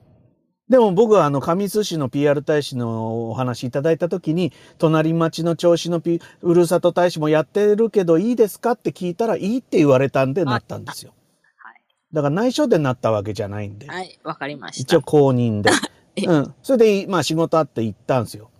[0.69, 11.13] でも僕はあの、上津市の PR 大使のお話いただいたときに、隣町の調子の、P、ふるさと大使もやってるけどいいですかって聞いたらいいって言われたんでなったんですよ。
[11.57, 11.81] はい。
[12.13, 13.87] だから内緒でなったわけじゃないんで。
[13.87, 14.81] はい、わかりました。
[14.83, 15.71] 一応公認で。
[16.15, 16.53] えうん。
[16.61, 18.51] それで、まあ仕事あって行ったんですよ。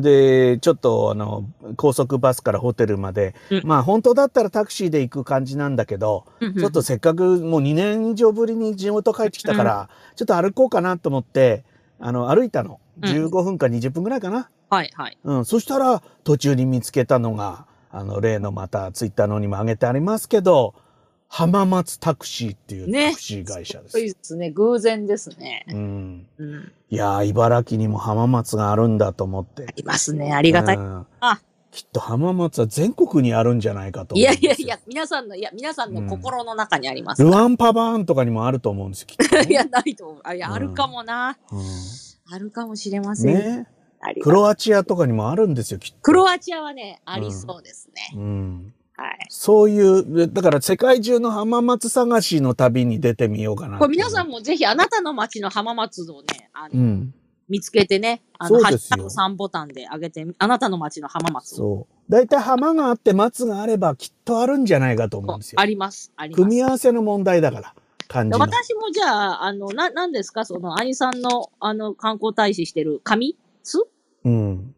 [0.00, 1.44] で、ちょっとあの、
[1.76, 11.64] 高速バスからホテルまで、うんまあ本当だったらタクシーで行く感じなんだけど、ちょっとせっかくもう2年以上ぶりに地元帰ってきたから、ちょっと歩こうかなと思って、
[11.98, 12.80] あの、歩いたの。
[13.02, 14.48] うん15分か20分ぐらいかな。
[14.70, 15.18] はいはい。
[15.24, 15.44] うん。
[15.44, 20.74] そしたら、途中に見つけたのが、あの、例のまたツイッターの方にも上げてありますけど、
[21.28, 23.92] 浜松タクシーっていうねタクシー会社です。
[23.92, 24.50] そうですね。
[24.50, 25.64] 偶然ですね。
[25.68, 26.26] うん。
[26.38, 26.72] うん。
[26.90, 29.66] いやー、茨城にも浜松があるんだと思って。
[29.76, 30.32] いますね。
[30.32, 30.76] ありがたい。
[30.76, 31.40] うんあ
[31.74, 34.22] きっと浜松は全国にあるんじゃないかとい。
[34.22, 37.22] やいやいや、皆さんの、いや、皆さんの心の中にあります。
[37.24, 40.20] ルワンパバーンとかにもあると思うんですよ、きっとね、 いや、ないと思う。
[40.22, 41.36] あ、いや、うんあるかもな。
[41.50, 41.56] う
[42.32, 43.34] あるかもしれまんせん。
[43.34, 43.66] ね
[44.22, 45.96] クロアチアとかにもあるんですよ、きっと。
[46.00, 48.12] クロアチアはね、ありそうですね。
[48.14, 48.74] うん。
[48.96, 49.26] はい。
[49.28, 53.78] そういう、だから世界中の浜松探しの旅に出てみようかな。
[53.78, 57.14] これ皆さんもぜひあなたの街の浜松をね、あのうん。
[57.48, 61.56] 見つけてね、あの、ハッシュタグ3ボタンで上げて、あなたの街の浜松を。
[61.56, 61.94] そう。
[62.08, 65.66] 大体浜があって松があればきっとあるんじゃないかと思うんですよあ。
[65.66, 66.12] ります。
[66.16, 66.42] あります。
[66.42, 67.74] 組み合わせの問題だから、
[68.08, 68.38] 漢字の。
[68.38, 70.44] 私もじゃあ、あの、な、なんですか？
[70.46, 73.36] その、兄さんの、あの、観光大使してる、神？
[73.62, 73.78] 巣
[74.24, 74.74] うん。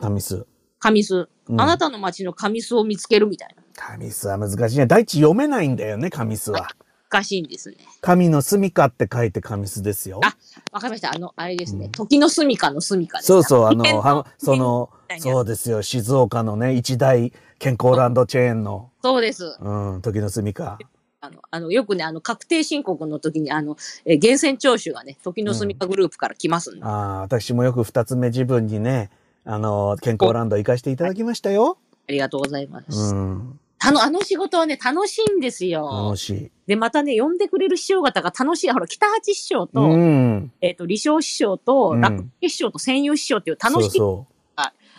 [0.00, 0.44] 神栖。
[0.80, 1.28] 神巣。
[1.48, 3.57] うんあなたの街の神巣を見つけるみたいな。
[3.78, 4.86] 神栖は難しいね。
[4.86, 6.68] 第一読めないんだよね、神栖は。
[7.10, 7.76] 難しいんですね。
[8.02, 10.20] 神の住処って書いて神栖ですよ。
[10.22, 10.36] あ
[10.72, 11.14] わかりました。
[11.14, 11.86] あの、あれですね。
[11.86, 19.56] うん時の住処の住処ですそうそう、あの、変はそのそうですよ、静岡のね、一大健康ランドチェーンの、そうです。
[19.60, 20.64] うん、時の住処。
[20.64, 26.84] あの、あの、よくね、あの、確定申告の時に、あの、えー源泉徴収がね、時の住処グループから来ますんで。
[26.84, 29.10] ああ、私もよく二つ目自分にね、
[29.44, 31.78] あの、健康ランド行かしていただきましたよ。
[32.08, 33.14] ありがとうございます。
[33.14, 36.16] うん、あの、あの仕事はね、楽しいんですよ楽。
[36.16, 36.50] しい。
[36.66, 38.70] で、またね、呼んでくれる師匠方が楽しい。
[38.70, 40.52] ほら、北八師匠と、うん。
[40.60, 43.90] えっ、と、李承師匠と、うん楽師匠と戦友師匠っていう楽しい。
[43.90, 44.34] そうそう。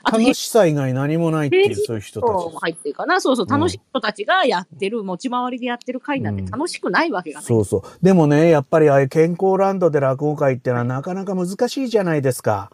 [0.01, 2.57] 楽しさ以外何もないっていう、そういう人たもち。
[2.61, 3.19] 入ってるかな。
[3.19, 7.45] そうそう、うん楽しい人たちがやってる、持ち回りでやってる会なんてうん楽しくないわけがない。
[7.45, 7.81] そうそう。
[8.01, 12.71] でもね、やっぱりああいう健康ランドで落語会ってのはなかなか難しいじゃないですか。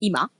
[0.00, 0.22] 今？
[0.22, 0.30] うん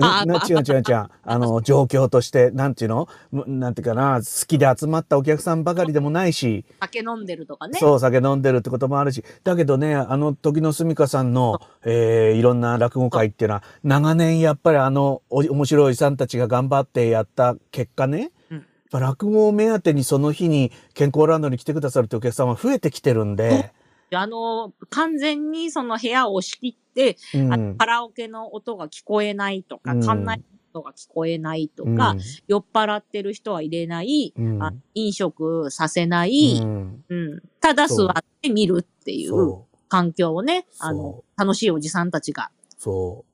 [0.00, 1.08] あ違う違う違う。
[1.22, 3.08] あの、 状況として、なんていうの？
[3.32, 7.78] むなんていうかな、好きで集まったお客さんばかりでもないし、酒飲んでるとかね。
[7.78, 18.66] そう、酒飲んでるってこともあるし、だけどね、あの時のすみかさんの、えーいろんな落語会っていうのは、長年やっぱりあの、お面白いさんたちが頑張ってやった結果ね、うん。
[18.92, 23.72] 落語を目当てにその日に健康ランドに来てくださるってお客さんは増えてきてるんで、
[24.16, 26.87] あの、完全にその部屋を仕切って、
[27.34, 27.76] うん。
[27.76, 30.00] カラオケの音が聞こえないとか、うん。
[30.00, 30.42] 館内
[30.74, 34.62] 音が聞こえないとか、酔っ払ってる人は入れない、うん。
[34.62, 37.04] あ飲食させない、うん。
[37.08, 37.42] うん。
[37.60, 43.24] ただ座って見るっていうそ環境をね、あの、楽しいおじさんたちが、う、そ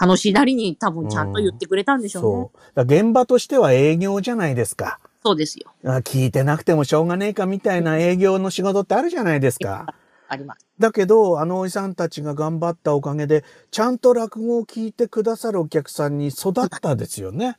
[0.00, 2.50] 楽しいなりに多分ちゃんと言ってくれたんでう、しょうね。
[2.76, 2.84] そう。
[2.84, 5.00] 現場としては営業じゃないですか。
[5.24, 5.72] そうですよ。
[5.84, 9.94] あ聞いてなくてもしょうがねえかみたいな営業の仕事ってあるじゃないですか。
[10.28, 10.66] あります。
[10.78, 17.56] だけど、あのおじさんたちが頑張ったおかげで、ちゃんと落語を聞いてくださるお客さんに育ったですよね。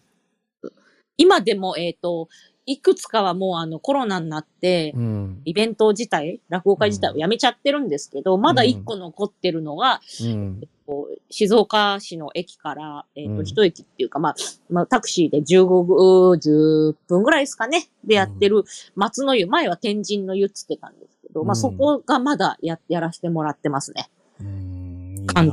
[1.18, 2.30] 今でも、えっ、と、
[2.66, 5.42] いくつかはもうあのコロナになって、うん。
[5.44, 10.62] イベント自体、落語会自体をやめちゃってるんですけど、まだ一個残ってるのが、うん。
[10.86, 14.36] こう静岡市の駅から、えっ、と、うん一駅っていうか、まあ、
[14.70, 17.90] まあ、タクシーで15、10分ぐらいですかね。
[18.04, 18.64] でやってる
[18.96, 19.48] 松の湯。
[19.48, 24.10] 前は天神の湯っつってたんですけど、まあ、うんそこがまだや、やらせてもらってますね。
[24.42, 24.80] うん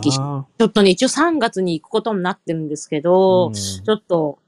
[0.00, 4.38] 喜しちょっとね、一応3月に行くことになってるんですけど、うんちょっと、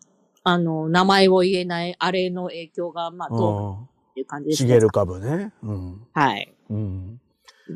[0.42, 4.68] あの、名前を言えないあれの影響が、まあ、どうっていう感じですね。
[4.68, 5.52] しげる株ね。
[5.62, 6.06] うん。
[6.12, 6.54] はい。
[6.70, 7.20] うん。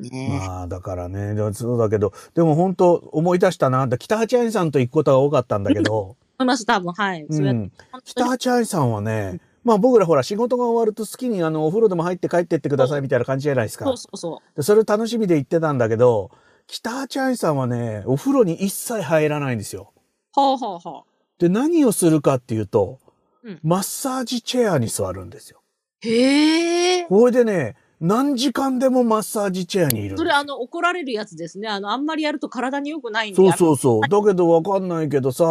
[0.01, 3.87] ねまあ、だからね、でもそうだけど、でも本当思い出したな。
[3.89, 7.23] 北八愛さんと行くことが多かったんだけど、 思います、多分、はい。
[7.23, 7.73] うん。
[8.05, 13.97] 北八愛さんはね、まあ僕らほら仕事が終わると好きにあのお風呂でも入って帰ってってくださいみたいな感じじゃないですかそう。
[13.97, 14.57] そうそう。
[14.57, 16.31] でそれを楽しみで行ってたんだけど、
[16.67, 19.93] 北八愛さんはね、お風呂に一切入らないんですよ。
[20.33, 21.41] ほうほうほう。
[21.41, 22.99] で、何をするかっていうと、
[23.45, 25.63] うんマッサージチェアに座るんですよ。
[26.01, 27.05] へえ。
[27.07, 31.69] これでね、何時間でもマッサージチェアにいるそれあの、怒られるやつですね。
[31.69, 33.37] あの、あんまりやると体に良くないんで。
[33.37, 34.09] そうそうそう。
[34.09, 35.45] だけどわかんないけどさ、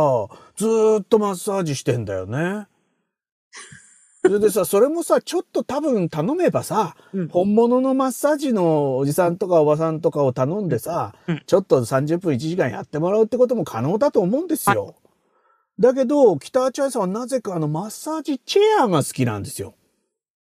[0.56, 2.67] ずーっとマッサージしてんだよね。
[4.24, 14.96] それでさ、それもさ、ちょっと多分頼めばさ、うん本物のマッサージのおじさんとかおばさんとかを頼んでさ、うんちょっと30分1時間やってもらうってことも可能だと思うんですよ。
[15.80, 19.74] だけど、北八愛さんはなぜかあのマッサージチェアが好きなんですよ。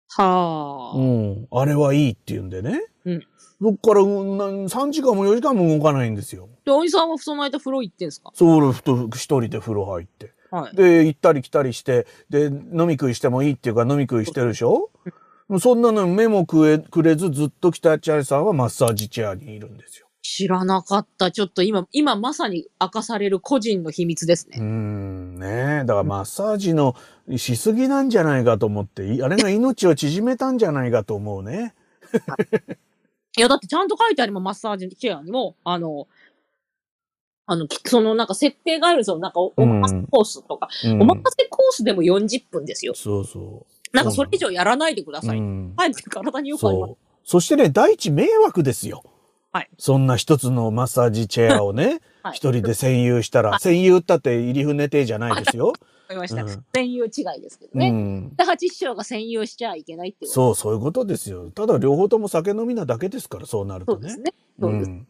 [0.09, 0.97] はあ。
[0.97, 1.47] うん。
[1.51, 2.81] あれはいいって言うんでね。
[3.05, 3.23] うん
[3.61, 6.47] そっから、うんな3時間も4時間も動かないんですよ。
[6.65, 8.31] で、おじさんはその間風呂行ってんすか？
[8.33, 10.33] そう、一人で風呂入って。
[10.51, 10.75] はい。
[10.75, 14.89] で、行ったり来たりして、で、飲み食いしてもいいっていうか飲み食いしてるでしょ？
[15.59, 20.05] そんなの目もくえくれずずっと北八愛さんはマッサージチェアにいるんですよ。
[20.21, 21.31] 知らなかった。
[21.31, 24.59] ちょっと今、今まさに明かされる個人の秘密ですね。
[24.59, 25.85] ん、ねえ。
[25.85, 26.95] だからマッサージの
[27.37, 31.73] しすぎなんじゃないかと思って、いあれが命を縮めたんじゃないかと思うね。
[33.37, 36.07] いや、だってちゃんと書いてあります、マッサージチェアにも、あの、
[37.51, 39.17] あの、きそのなんか設定があるんですよ。
[39.17, 40.69] なんかお、おまかせコースとか。
[40.85, 42.93] うんおまかせコースでも40分ですよ。
[42.95, 45.25] そうそなんかそれ以上やらないでくだう。
[45.25, 45.39] さい。
[45.39, 46.89] うんはい、体によくあります。
[46.89, 46.97] そう。
[47.23, 49.03] そしてね、第一迷惑ですよ。
[49.51, 49.69] はい。
[49.79, 55.69] そんな一つのマッサージチェアをね、 はい一人で占有したら、占有ったって入船亭じゃないですよ。
[55.73, 55.79] わか
[56.11, 56.43] りました。
[56.43, 57.89] うん占有違いですけどうね。
[57.89, 58.31] ん。
[58.35, 60.27] 北八師匠が占有しちゃいけないって。
[60.27, 61.49] そう、そういうことですよ。
[61.49, 64.09] ただ両方とも酒飲みなだけですから、そうなるとね。
[64.09, 64.33] そうですね。
[64.59, 64.89] そうです。
[64.89, 65.07] ん。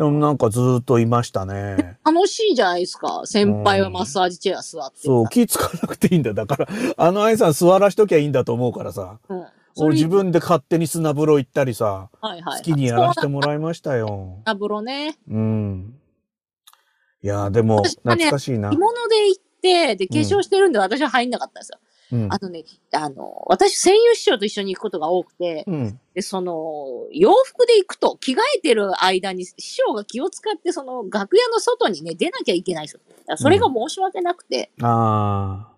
[0.00, 1.98] でもなんかずーっといましたね。
[2.06, 3.20] 楽しいじゃないですか。
[3.26, 6.32] 先輩はマッサージチェア座ってるそう、気使わなくていいんだ。
[6.32, 9.18] だから、あの愛さん座らしときゃいいんだと思うからさ。
[9.28, 9.46] うん。
[9.76, 12.58] 俺自分で勝手に砂風呂行ったりさ、はいはい。
[12.60, 14.38] 好きにやらせてももらいましたよ。
[14.46, 15.18] 風呂ね。
[15.28, 15.94] うん。
[17.22, 18.78] いやーでも、懐かしいな着。
[18.78, 21.78] 物で行って、で、化粧してるんで私は入んなかったんですよ。
[21.82, 21.89] うん
[22.30, 22.38] あ。
[22.40, 26.00] のね、あの、私、声優師匠と一緒に行くことが多くて、うん。
[26.14, 33.00] で、その、洋服で行くと、着替えてる間に、師匠が気を使って、その、楽屋の外にね、出なきゃいけないんですよ。
[33.36, 35.70] それが申し訳なくて、あ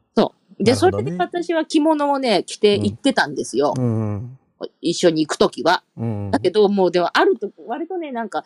[0.63, 3.81] で、そなるほどねれで私は着物をね、着て行ってたんですよあ。。
[3.81, 4.39] うん。
[4.81, 5.83] 一緒に行くときは。
[5.97, 6.31] うん。
[6.31, 8.45] だけど、もうではあると、割とね、なんか、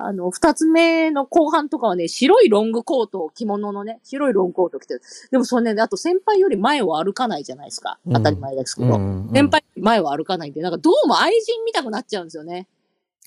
[0.00, 5.02] あの、二つ目の後半とかはね、白いロングコートを、着物のね、白いロングコートを着てる。
[5.30, 7.98] でもそれね、あと先輩より前を歩かないじゃないですか。
[8.06, 8.96] うん当たり前ですけど。
[8.96, 12.68] うん先輩より前を歩かないんで、なんかどうも愛人見たくなっちゃうんですよね。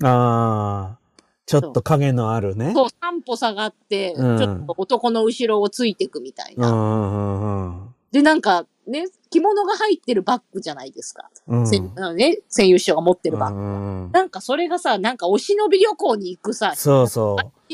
[0.02, 1.02] ああ。
[1.46, 2.72] ちょっと影のあるね。
[2.74, 6.72] そう、三歩下がって、うんちょっと男の後ろをついていくみたいな。
[6.72, 11.30] うんうんうんで、なんか、ね、着物が入ってるバッグじゃないですか。
[11.48, 12.16] うん。
[12.16, 13.60] ね、声優師匠が持ってるバッグ。
[13.60, 17.72] うんうんなんかそれがさ、なんかお忍び旅行に行くさ、そうそう。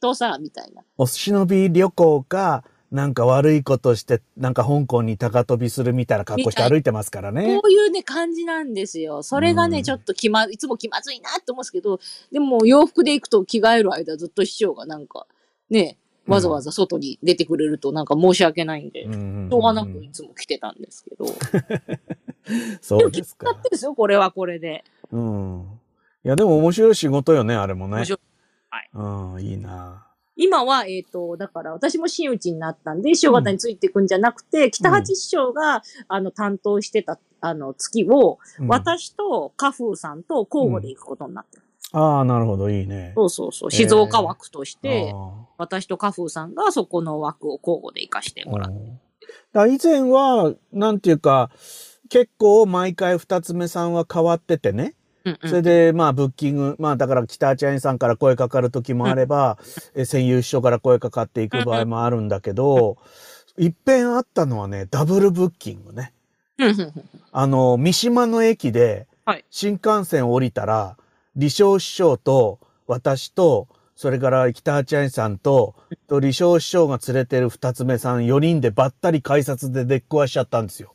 [0.00, 0.82] とさ、みたいな。
[0.96, 7.58] お忍び旅行か、なんか悪いことして、なんか香港に高飛びするみたいな格好して歩いてますからね。
[7.60, 9.22] こういうね、感じなんですよ。
[9.22, 12.00] それがね、うんちょっと気ま、いつも気まずいなって思うんですけど、
[12.32, 15.26] でも洋服で行くと着替える間ずっと師匠がなんか、
[15.70, 21.26] ね、わざわざ外に出てくれるとなんか申し訳ないんで、うんうんうんしょうがなくいつも着てたんですけど。
[22.80, 23.62] そうですか使っ。
[23.62, 24.84] てですよ、これはこれで。
[25.10, 25.66] うん。
[26.24, 27.96] いや、でも面白い仕事よね、あれもね。
[27.96, 28.20] 面白い
[28.94, 30.06] うん、いいな。
[30.36, 41.62] 今は、えっ、と、だから私も真打ちになったんで、師匠方についていくんじゃなくて、北八師匠が、あの、担当してた、あの、月を、うん私と家風さんと交互で行くことになってる。
[41.92, 43.12] ああ、なるほど、いいね。
[43.16, 43.70] そうそうそう。
[43.70, 48.72] 静岡枠として、あ私と家風さんがそこの枠を交互で行かしてーもらう。
[48.72, 49.00] うん
[49.52, 51.50] だ以前は、なんていうか、
[52.08, 54.94] 結構毎回二つ目さんは変わっててね。
[55.24, 59.58] うんうんそれで、まあ、ブッキング、まあ、だから、北八谷さんから声かかる時もあれば、
[59.94, 62.96] え声優師匠から声かかっていく場合もあるんだけど、
[63.58, 66.14] いっぺんあったのはね、ダブルブッキングね。
[66.58, 66.92] うんうんうん
[67.32, 70.96] あの、三島の駅ではい、新幹線降りたら、
[71.38, 75.76] 李承師匠と、私と、それから北八谷さんと、
[76.08, 80.94] と李承師匠が連れてる二つ目さん4人でばったり改札で出っ壊しちゃったんですよ。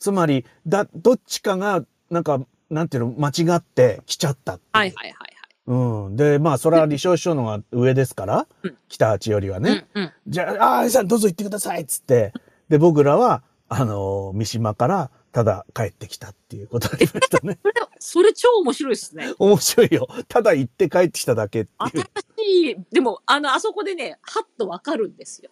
[0.00, 5.28] つまり、だ、どっちかが、なんか、なんていうの、間違って来ちゃったっはいはいはいはい。
[5.66, 6.16] うん。
[6.16, 9.86] で、まあ、それは李承師匠のが上ですから、うん北八よりはね。
[9.94, 10.12] うんうん。
[10.26, 12.32] じゃあ、ああ、さんどうぞ行ってくださいっつって。
[12.68, 17.58] で、僕らは、あのー三島から、ただ帰ってきたっていうことありましたね。
[17.64, 19.34] それ、それ超面白いですね。
[19.38, 20.06] 面白いよ。
[20.28, 22.04] ただ行って帰ってきただけっていう。
[22.36, 25.50] 新しい、でも、あの、あそこでね、はっとわかるんですよ。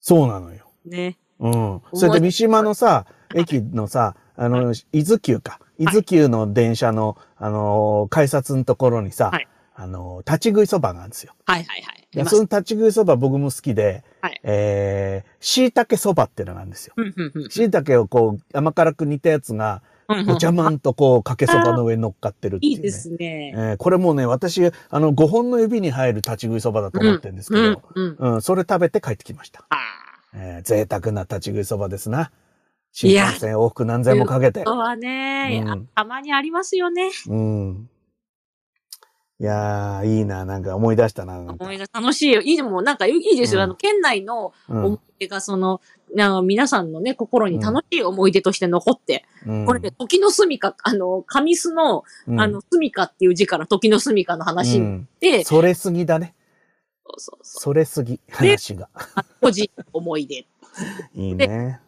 [0.00, 0.70] そうなのよ。
[0.84, 1.18] ね。
[1.38, 1.82] うん。
[1.94, 5.60] それで三島のさ、駅のさ、あの、伊豆急か。
[5.78, 11.34] 伊豆急の電車の、あのー改札のところにさ、はいあのー立ち食いそばがあるんですよ。
[11.46, 11.99] はいはいはい。
[12.12, 16.94] でその立ち食いそば僕も好きで、はいえー、椎茸そばっていうのがあるんですよ。
[17.48, 19.82] 椎茸をこう甘辛く煮たやつが、
[20.26, 22.76] ごちゃまんとこうかけそばの上に乗っかってるっていう、ね。
[22.76, 23.54] いいですね。
[23.56, 28.34] えーこれもうね、私、あの、5本の指に入る立ち食いそばだと思ってるんですけうんど、うんうん。
[28.34, 29.64] うん、それ食べて帰ってきました。
[29.70, 29.76] あ
[30.34, 32.22] えー贅沢な立ち食いそばですな。
[32.22, 32.28] い
[32.92, 34.70] 新や幹線往復何千もかけてあ。。
[34.70, 37.10] はね、うんあたまにありますよね。
[37.28, 37.88] うん。
[39.40, 41.40] いやー、いいな、なんか思い出したな。
[41.42, 42.42] な思い出楽しいよ。
[42.42, 43.60] いいでも、なんかいいですよ。
[43.60, 45.80] うんあの、県内のうん思い出が、その、
[46.14, 56.34] な皆さんのね、心に楽しい思い出として残って、うんこれね、時の住みか、あの、神栖の、うんあの、住みかっていう字から時の住みかの話になっうんて、それすぎだね。
[57.06, 58.90] そうそうそそれすぎ、話が。
[58.94, 59.20] う。
[59.40, 60.44] 個人の思い出
[61.16, 61.80] いいね。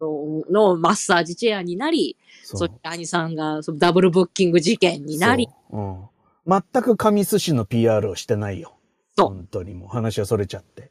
[0.00, 6.04] のマッサージチェアになり、そそして兄さんがそのダブルブッキング事件になり、うん。
[6.46, 8.74] 全く神寿司の PR をしてないよ。
[9.16, 10.90] そう本当にもう話はそれちゃって。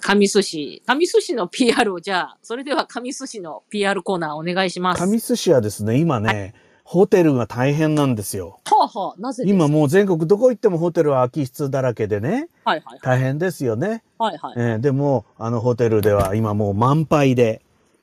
[0.00, 4.98] 神寿司、神寿司の PR をじゃあ、それでは神寿司の PR コーナーお願いします。
[4.98, 6.54] 神寿司はですね、今ね、
[6.84, 8.60] ホテルが大変なんですよ。
[8.66, 14.02] はあはあ、なぜ今もう全国どこ行ってもホテルは空き室だらけでね、はいはい大変ですよね。
[14.18, 14.54] はいはい。
[14.56, 17.62] えーでも、あのホテルでは今もう満杯で。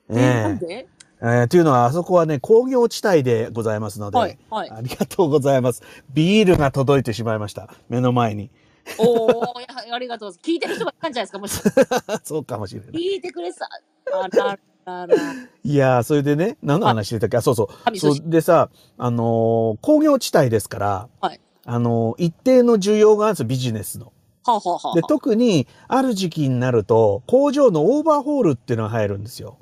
[0.09, 0.87] えーなんで？
[1.21, 4.71] えーというのは、あそこはね、工業地帯でございますので、はいはい。
[4.71, 5.83] ありがとうございます。
[6.13, 7.69] ビールが届いてしまいました。
[7.89, 8.49] 目の前に。
[8.97, 10.51] おー、いやありがとうございます。
[10.51, 11.61] 聞いてる人がいたんじゃないですか、もし。
[12.25, 12.89] そうかもしれない。
[12.91, 13.67] 聞いてくれさ。
[14.11, 15.15] あららら。
[15.63, 17.37] いやー、それでね、何の話してたっけ？
[17.37, 17.67] あ、そうそう。
[17.99, 24.11] そでさ、あのー工業地帯ですから、はいあのー一定の需要があるんですよ、ビジネスの。
[24.43, 29.57] はあ、はあはあ、で、特に、ある時期になると、工場のオーバーホールっていうのが入るんですよ。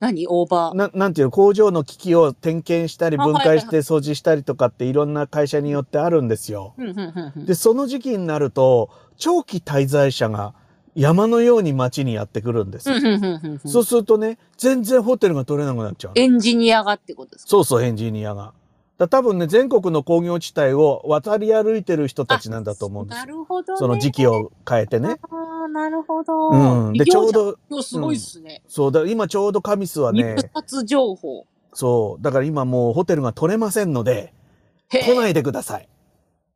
[0.00, 0.26] 何？
[0.28, 0.76] オーバー。
[0.76, 6.74] ななんていうの工場の機器を点検したり、分解して掃除したりとかっていろんな会社によってあるんですよ。
[7.36, 10.54] で、その時期になると、長期滞在者が
[10.94, 12.90] 山のように街にやってくるんです
[13.66, 16.12] そうするとね、全然ホテルが取れなくなっちゃう。
[16.14, 17.50] エンジニアがってことですか？
[17.50, 18.52] そうそう、エンジニアが。
[18.96, 23.38] だ多分ね、全国の工業地帯を渡り歩いてる人たちなんだと思うんですなよ。
[23.38, 23.78] るほど、ね。
[23.78, 25.16] その時期を変えてね。
[25.22, 26.50] ああ、なるほど。
[26.50, 26.92] うん。
[26.92, 27.52] で、ちょうど。
[27.52, 28.62] ど、今日すごいっすね。
[28.68, 31.46] そうだ、今ちょうどカミスはね、入札情報。
[31.72, 34.32] そう、だから今もうホテルが取れませんので、
[34.90, 35.88] へ来ないでください。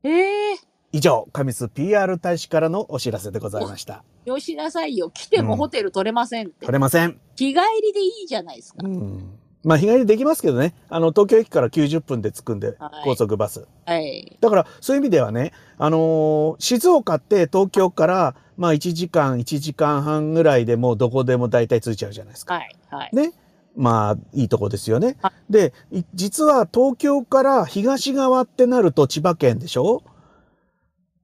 [0.05, 0.09] え。
[0.09, 0.57] へえ。
[0.93, 4.05] 以上、カミス PR 大使からのお知らせでございました。
[4.25, 5.11] よしなさいよ。
[5.11, 6.67] 来てもホテル取れませんって。
[6.67, 7.21] 取れません。
[7.37, 8.79] 日帰りでいいじゃないですか。
[8.85, 9.38] うん。
[9.69, 10.75] まあ、日帰りできますけどね。
[10.89, 13.67] あの、東京駅から90分で着くんで、はい高速バス。
[13.85, 14.37] はい。
[14.41, 22.55] だから、そういう意味ではね、あのー静岡って東京から、まあ1時間、1時間半ぐらいでもうどこでも大体着いちゃうじゃないですか。
[22.55, 22.77] はい。
[22.91, 23.11] はい。
[23.15, 23.33] ね。
[23.77, 25.33] まあ、いいとこですよねは。
[25.51, 30.03] で、い実は東京から東側ってなると千葉県でしょ？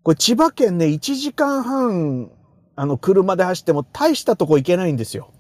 [0.05, 2.31] これ千葉県ね、1時間半、
[2.77, 5.31] あの、車で走っても大したとこ行けないんですよ。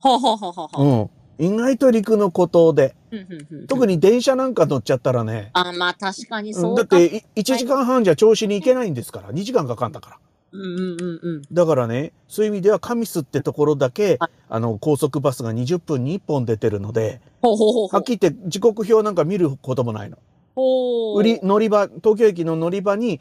[0.00, 0.86] ほうほうほうほうほう。
[0.86, 1.10] うん。
[1.38, 2.94] 意外と陸の孤島で。
[3.68, 6.82] 特に電車なんか乗っちゃったらね、あ、まあ確かにうんそうか。
[6.82, 10.18] だってい1時間半じゃ調子に行けないんですから、2時間かかんだから。
[10.52, 11.42] うんうんうんうん。
[11.52, 18.02] だからね、そういう意味ではカミスってところだけはい、あの、高速バスが20分に1本出てるので、ほうほうほうほうはっ。
[18.02, 20.18] きり言って時刻表なんか見ることもないの。
[21.16, 23.20] 売り、乗り場、東京駅の乗り場に、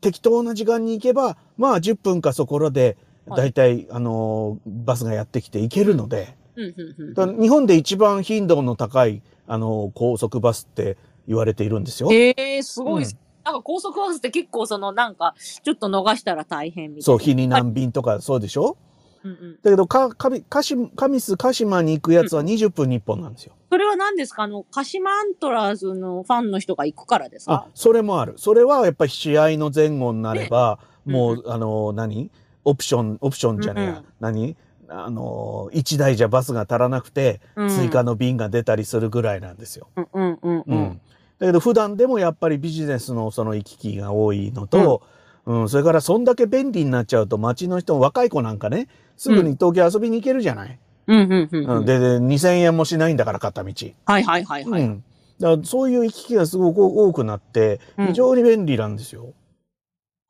[0.00, 2.84] 適当な時間に行けば、まあ10分かそこらで、
[3.26, 10.96] はいだいたい、あのーバスがやってきて行けるので、うんうんうんだから日本で一番頻度の高い、あのー高速バスって
[11.26, 12.10] 言われているんですよ。
[12.12, 13.04] へえ、すごい。
[13.04, 13.10] うん
[13.44, 17.04] なんか高速バスって結構そのなんか、ちょっと逃したら大変みたいな。
[17.04, 18.78] そう、日に何便とかそうでしょ？
[19.22, 19.58] うんうん。
[19.62, 23.52] だけど、か、かみ、かし、カミス、鹿島に行くやつは20分に1本なんですよ。
[23.70, 24.44] それは何ですか？
[24.44, 28.32] あの、鹿島アントラーズのファンの人が行くからですあか、それもある。
[28.38, 32.30] それはやっぱり試合の前後になれば、ねもう、うんあの、何？
[32.64, 33.90] オプション、オプションじゃねえや。
[33.90, 34.56] うんうん何？
[34.94, 39.88] あの、1台じゃバスが足らなくて、うん追加の便が出たりするぐらいなんですよ。
[39.96, 40.64] うんうんうんう。
[40.66, 41.00] うんん。
[41.38, 45.02] だけど普段でもやっぱりビジネスのその行き来が多いのと、
[45.46, 50.78] うん、それからそんだけ便利になっちゃうと街の人も若い子なんかね、すぐに東京遊びに行けるじゃない？
[51.06, 51.76] うんうんうんうん。
[51.78, 53.72] うんで、で2000円もしないんだから片道。
[54.06, 54.82] はいはいはいはい。
[54.82, 55.04] うん。
[55.40, 59.24] だからそういう行き来がすごく多くなって、うん非常に便利なんですよ。
[59.24, 59.34] うん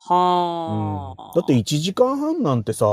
[0.06, 2.86] はあ、だって1時間半なんてさ、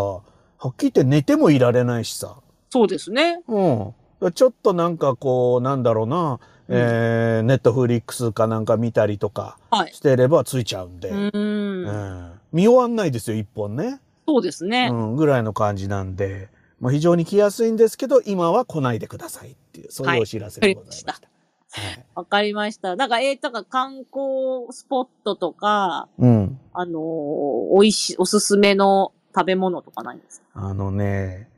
[0.61, 2.35] はっきり言って寝てもいられないしさ。
[2.69, 3.41] そうですね。
[3.47, 4.31] うん。
[4.33, 9.93] ちょっとなんかこう、なんだろうな、うんえー、ネットフリックスかなんか見たりとかはい。
[9.93, 11.09] してればついちゃうんで。
[11.09, 11.31] う。
[11.33, 13.99] うんん見終わんないですよ、一本ね。
[14.27, 14.89] そうですね。
[14.91, 16.49] うん、ぐらいの感じなんで、
[16.79, 21.13] まあ、非常に来やすいんですけど、今は来ないでくださいっていう、そういうお知らせでございました。
[21.13, 22.05] はい。
[22.13, 22.95] わかりました。
[22.95, 26.59] だから、えー、だから観光スポットとか、うん。
[26.73, 30.45] あのー、おいしい、おすすめの食べ物とかないんですか？
[30.53, 31.49] あのね、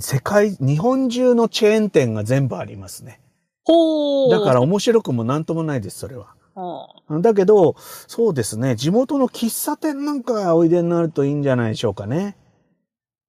[0.00, 3.20] 世界、日本中のチェーン店が全部ありますね。
[3.64, 4.30] ほー。
[4.30, 6.34] だから面白くもなんともないです、それは。
[6.54, 12.36] はだけど、そうですね、地元の喫茶店なんかおいでになるといいんじゃないでしょうかね。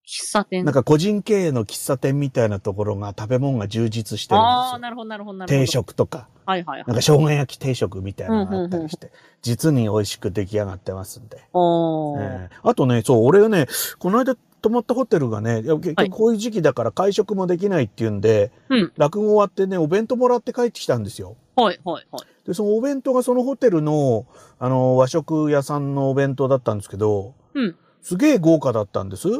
[0.08, 0.66] 喫茶店。
[0.66, 5.60] なんか個人経営の喫茶店みたいなところが食べ物が充実してるんああ、ですなるほど、なるほど、なるほど。
[5.60, 5.66] よ。
[5.68, 5.72] 定。
[5.72, 6.88] 食とか、はいはいはい。
[6.88, 9.12] なんか生姜焼き定食みたいなのがあったりして、
[9.44, 11.38] 実に美味しく出来上がってますんで。
[11.38, 13.68] ええあとね、そう、俺がね、
[14.00, 18.92] この間泊まったホテルがね、結はい局こういう時期だから会食もできないっていうんで、うん。
[18.98, 21.36] 落語終わってね、お弁当もらって帰ってきたんですよ。
[21.56, 22.48] はいはいはい。
[22.48, 24.26] で、そのお弁当がそのホテルの、
[24.58, 27.76] あの、和食屋さんのお弁当だったんですけど、うん。
[28.02, 29.30] すげえ豪華だったんです。
[29.30, 29.38] う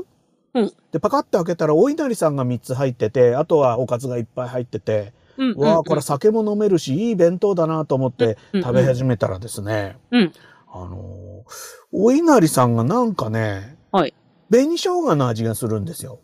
[0.62, 5.52] んで、パカッて開けたら、お稲荷さんが3つ入ってて、あとはおかずがいっぱい入ってて、うん。
[5.54, 10.34] うわあ、これ酒も飲めるし、いい弁当だなと思ってうん食べ始めたらですね、うん
[10.72, 11.50] あのー
[11.92, 14.14] お稲荷さんがなんかね、はい
[14.52, 16.20] 紅生姜の味がするんですよ。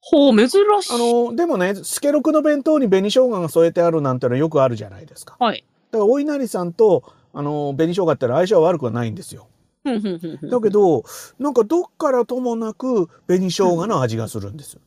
[0.00, 0.58] ほう、珍しい。
[0.94, 5.36] あのーでもね、スケロクの弁当に紅生姜が添えてあるなんてのはよくあるじゃないですか。
[5.40, 5.64] はい。
[5.90, 9.48] だからお稲荷さんと、あのー紅生姜って相性は悪くはないんですよ。
[10.50, 11.04] だけど、
[11.38, 14.78] なんかどっからともなく紅生姜の味がするんです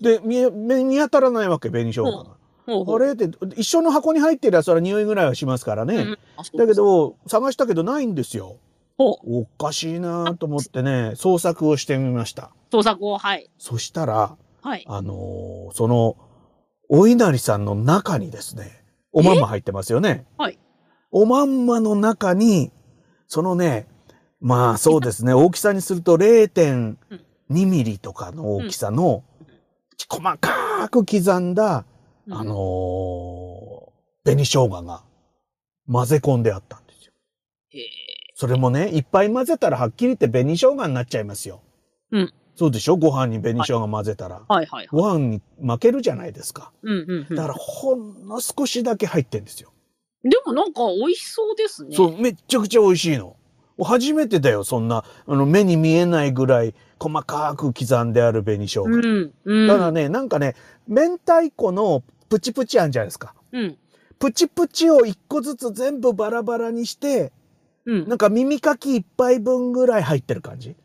[0.00, 2.94] で、見え見見当たらないわけ、紅生姜が。
[2.94, 5.96] あれって、一緒の箱に入ってるやつは匂いぐらいはしますからね。
[5.96, 6.18] うん
[6.56, 8.56] だけど、探したけどないんですよ。
[8.98, 12.52] おかしいなと思ってね、捜索をしてみました。
[12.72, 13.50] 捜索を、はい。
[13.58, 14.84] そしたら、はい。
[14.86, 16.16] あのーその、
[16.88, 20.26] お稲荷さんの中にですね、おまんま入ってますよね。
[20.38, 20.58] はい。
[21.10, 22.70] おまんまの中に、
[23.28, 23.88] そのね、
[24.40, 26.16] まあそうですね、大きさにすると
[27.50, 29.24] 0.2ミリとかの大きさの、
[30.08, 31.84] 細かく刻んだ、
[32.26, 33.92] うんあのー
[34.24, 35.02] 紅生姜が
[35.90, 37.12] 混ぜ込んであったんですよ。
[38.36, 41.60] それもね、いっぱい混ぜたらはっきり言って紅生姜になっちゃいますよ。
[42.12, 42.32] うん。
[42.54, 42.96] そうでしょ？
[42.96, 44.44] ご飯に紅生姜混ぜたら。
[44.48, 44.86] はいはい。
[44.92, 46.72] ご飯に負けるじゃないですか。
[46.82, 47.36] うんうんうん。
[47.36, 49.72] だからほんの少しだけ入ってんですよ。
[50.22, 51.96] でもなんか美味しそうですね。
[51.96, 53.36] そう、めっちゃくちゃ美味しいの。
[53.78, 58.84] 初めてだよ、そんな、あの、目に見えないぐらい細かく刻んである紅生姜。
[58.84, 59.32] うん。
[59.44, 59.68] うん。
[59.68, 60.54] ただね、なんかね、
[60.86, 63.34] 明太子のプチプチあんじゃないですか。
[63.52, 63.76] うん。
[64.18, 67.32] プチプチを一個ずつ全部バラバラにして、
[67.86, 68.08] うん。
[68.08, 70.76] なんか耳かき一杯分ぐらい入ってる感じ。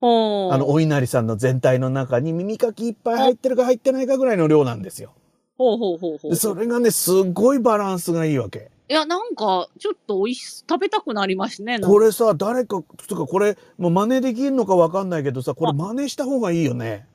[0.00, 0.52] ほう。
[0.52, 5.14] あの、お稲荷さんの全体の中に耳かき一杯入ってるか入ってないかぐらいの量なんですよ。
[5.56, 6.30] ほうほうほうほう。
[6.32, 8.70] でそれがね、すっごいバランスがいいわけ。
[8.88, 11.80] いや、なんか、ちょっと美味し、食べたくなりますね。
[11.80, 17.06] これさ、誰か、つかこれ、もう真似できるのかわかんないけどさ、これあ真似した方がいいよね。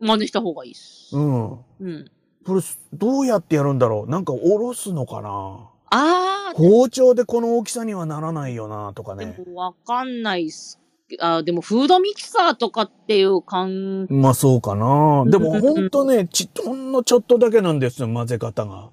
[0.00, 1.14] 真似した方がいいっす。
[1.14, 1.52] うん。
[1.52, 1.56] う
[1.88, 2.10] ん。
[2.46, 2.62] これ、
[2.94, 9.36] どうやってやるんだろうなんかおろすのかなあ包丁でこの大きさにはならないよなとかね。
[9.46, 10.80] もわかんないっす。
[11.18, 15.24] あーでもフードミキサーとかっていう感、まあそうかな。
[15.26, 18.90] でもほんとね、ち、ほんのちょっとだけなんですよ、混ぜ方が。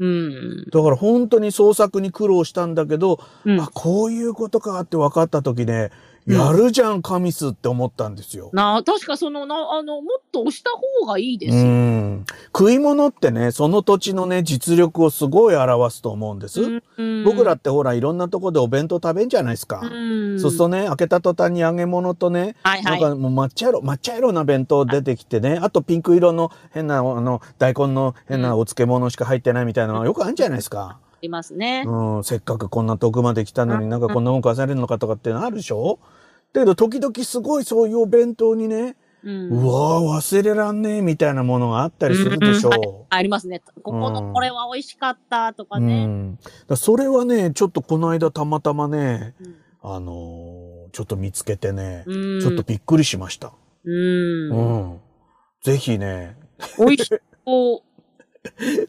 [0.00, 0.64] うん。
[0.72, 5.90] だから本当に創作に苦労したんだけど、うんあ、こういうことかって分かった時ね、
[6.26, 8.50] やるじゃん、神栖って思ったんですよ。
[8.52, 11.64] なあ、確かその、な、あの、もっと押した方がいいですうよ。
[11.66, 12.24] ん。
[12.56, 16.60] 食い物ってね、その土地のね、実力をすごい表すと思うんです。
[16.62, 19.80] うん僕らってほら、いろんなとこでお弁当食べんじゃないですか。
[19.82, 23.00] うんそうするとね、開けた途端に揚げ物とね、はいはい。
[23.00, 30.98] なんかもう抹茶色、抹茶色な弁当出てきてね、あとピンク色の変な、あの、大根の変なお漬物しか入ってないみたいなのがよくあるんじゃないですか。
[31.20, 31.84] ありますね。
[31.86, 35.98] うん、せっかくこんな遠くまで来たのになんかこんなもん食わされるのかとかってのあるでしょ？
[36.54, 42.70] だけど時々すごいそういうお弁当にね、うんうわー忘れらんねえみたいなものがあったりするでしょ？
[42.70, 43.60] うんありますね。
[43.82, 46.06] ここのこれは美味しかったとかうね。
[46.06, 46.38] ん。
[46.66, 53.52] だそれはね、ちょっとこの間たまたまね、うんあのーちょっと見つけてね、うんちょっとびっくりしました。
[53.84, 54.50] うん。
[54.50, 55.00] うん。
[55.62, 56.36] ぜひね、
[56.78, 57.08] 美味し
[57.44, 57.82] そう。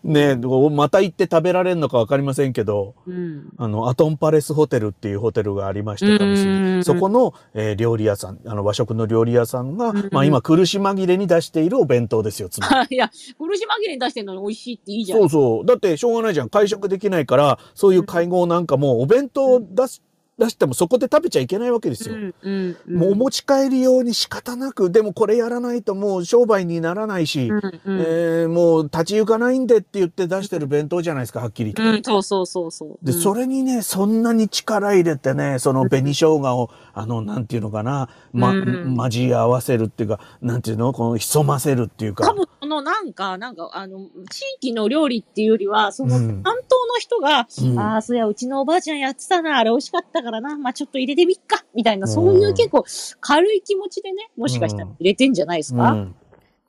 [0.04, 0.36] ね、
[0.72, 3.50] また行って食べられるのかわかりませんけど、うん。
[3.58, 12.96] あの、アトンパレスホテルっていうホテルがありまして、上うん市にそこの、えー料理屋さん、あの、和食の料理屋さんが、うんまあ今苦し紛れに出しているお弁当ですよ、つまり。
[12.96, 13.14] いや、苦
[13.58, 15.20] し紛れに出してるのに美味しいっていいじゃん。
[15.20, 15.66] そうそう。
[15.66, 16.50] だってしょうがないじゃん。
[16.50, 20.02] 会食できないから、そういう会合なんかもお弁当を出す、
[20.42, 22.16] 出してもそこで食べちゃいけないわけですよ。
[22.16, 31.98] うんうんうんもうお持ち帰り用に仕方なく、でもこれやらないともう商売にならないし、うんうんえーもう立ち行かないんでって言って出してる弁当じゃないですか、はっきり言って。
[31.98, 33.06] うん、そうそうそうそう。
[33.06, 42.26] で、それにね、そんなに力入れてね、その紅生姜を、あの、なんていうのかな、ま、うん交え合わせるっていうか、なんていうのこの潜ませるっていうか。
[42.26, 52.86] 多分、そのなんか、なんか、あの、地域の料理っていうよりは、そのうん担当の人が、うんああ、そういや、うちのおばあちゃんやってたな、あれ美味しかったからな、まあちょっと入れてみっか、みたいな、そういう結構
[53.20, 55.92] 軽い気持ちでね、もしかしたら入れてんじゃないですか？
[55.92, 56.16] うん。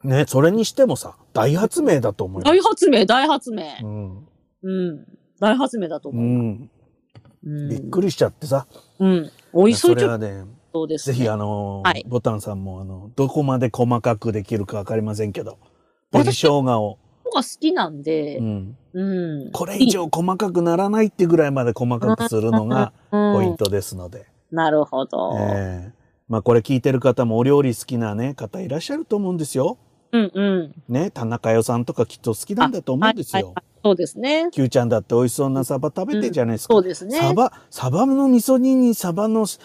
[0.02, 2.56] ね、それにしてもさ、大発明だと思います。
[2.56, 3.62] 大発明、大発明。
[3.82, 4.26] うん。
[4.62, 5.06] うん。
[5.38, 6.24] 大発明だとう思う。
[6.24, 6.70] ん。
[7.44, 7.68] うん。
[7.68, 8.66] びっくりしちゃってさ。
[8.98, 9.30] うん。
[9.54, 11.16] 美味しそれはね、とですね。
[11.16, 15.58] ぜひあのーはいボタンさんもあの、どこまで細かくできるかわかりませんけど、
[16.10, 16.98] 紅生姜を、
[17.32, 18.76] が好きなんでう、ん。
[18.94, 19.50] うん。
[19.52, 24.26] これ以上細かくならないってぐらいまで細かくするのがうん、ポイントですので。
[24.50, 25.36] なるほど。
[25.38, 29.76] ええまあこれ聞いてる方もお料理好きなね、方いらっしゃると思うんですよ。
[30.12, 30.74] うんうん。
[30.88, 33.36] ね、田中代さんとかきっと好きなんだと思うんですよ。
[33.36, 34.48] はいはいはいそうですね。
[34.52, 36.74] Q ちゃんだって美味しそうなサバ食べてんじゃないですか。
[36.74, 37.18] そうですね。
[37.18, 39.58] サバ、サバの味噌煮にサバのし、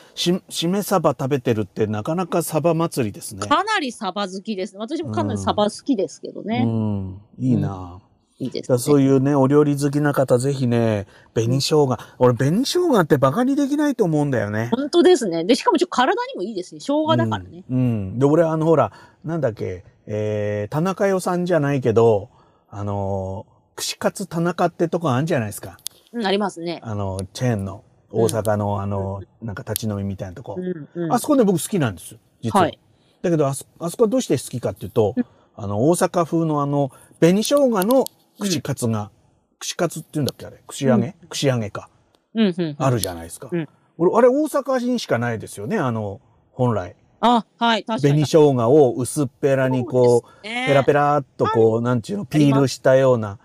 [0.49, 3.45] しめサバ食べてるってなかなかサバ祭りですね。
[3.47, 4.75] かなりサバ好きです。
[4.77, 6.63] 私もかなりサバ好きですけどうね。
[6.63, 7.99] ん、いいな、
[8.39, 8.77] いいですね。
[8.79, 11.05] そういうね、お料理好きな方ぜひね、
[11.35, 11.97] 紅生姜。
[12.17, 14.71] 俺、紅生姜ってバカにできないと思うんだよね。
[14.75, 15.43] 本当ですね。
[15.43, 16.79] で、しかもちょっと体にもいいですね。
[16.79, 17.63] 生姜だからね。
[17.69, 17.77] うん。
[17.77, 17.81] う
[18.15, 18.91] んで、俺、あの、ほら、
[19.23, 22.29] なんだっけ、えー、田中代さんじゃないけど、
[22.69, 25.77] あのー串カツ田中ってとこあるんじゃないですか。
[26.11, 26.81] うん、ありますね。
[26.83, 30.55] あの、チェーンの、大阪の、あの、なんか立ち飲みみたいなとこ。
[30.57, 31.13] うんうん。
[31.13, 32.17] あそこで僕好きなんです。
[32.41, 32.63] 実は。
[32.63, 32.79] はい
[33.23, 35.15] だけどあそ、あそこはどうして好きかっていうと、
[35.55, 38.05] あの、大阪風のあの、紅生姜の
[38.39, 39.09] 串カツが、
[39.57, 40.61] 串カツって言うんだっけあれ？
[40.67, 41.89] 串揚げ、串揚げか。
[42.35, 42.75] うんうん。
[42.77, 43.49] あるじゃないですか。
[43.51, 43.67] うん
[43.97, 46.21] 俺、あれ大阪にしかないですよね、あの、
[46.51, 46.95] 本来。
[47.21, 48.25] あ、はい、確かに。
[48.25, 53.39] 紅生姜を薄っぺらにこう、ペペラペラっとこう、なんちゅうの、ピールしたような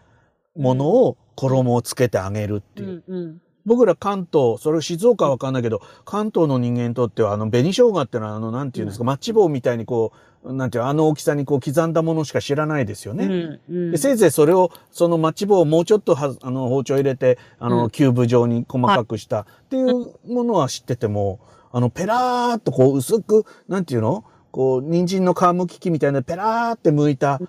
[0.57, 3.03] ものを衣をつけてあげるっていう。
[3.07, 3.43] うんうん。
[3.65, 10.13] 僕ら関東、それ静岡はわかんないけど、関東の人間にとっては、あの、紅生姜ってのは、あの、なんていうんですか、マッチ棒みたいにこ
[10.45, 13.27] う、なんていうのあの大きさにこう刻んだものしか知らないですよね。
[13.27, 21.39] うんうんでせいぜいそれを、そのマッチ棒をもうちょっとは、あの、包丁入れて、あの、うんキューブ状に細かくしたっていうものは知ってても、
[21.71, 27.41] あの、ペラーっとこう薄く、なんていうのこう、人参の皮むき器みたいなペラーって剥いた、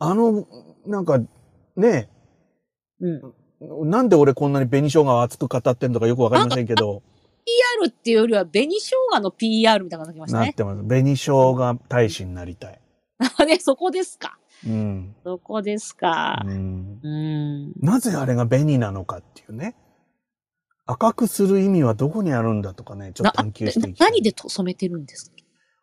[0.00, 0.46] あの、
[0.86, 1.20] なんか、
[1.76, 2.08] ね、
[3.00, 3.90] うん。
[3.90, 7.02] なんで俺こんなに紅生姜を熱く語ってんのかよくわかりませんけど、
[7.78, 10.46] PR っていうよりは、紅生姜の PR みたいなのが来ましたね。
[10.46, 10.82] なってます。
[10.82, 12.80] 紅生姜大使になりたい。
[13.46, 14.38] ね、そこですか。
[14.66, 15.14] うん。
[15.24, 16.48] そこですかう。
[16.48, 17.72] んうん。
[17.80, 19.74] なぜあれが紅なのかっていうね。
[20.86, 24.10] 赤くする意味はどこにあるんだとかね、ちょっと探求していきたい。
[24.10, 25.36] 何でと染めてるんですか？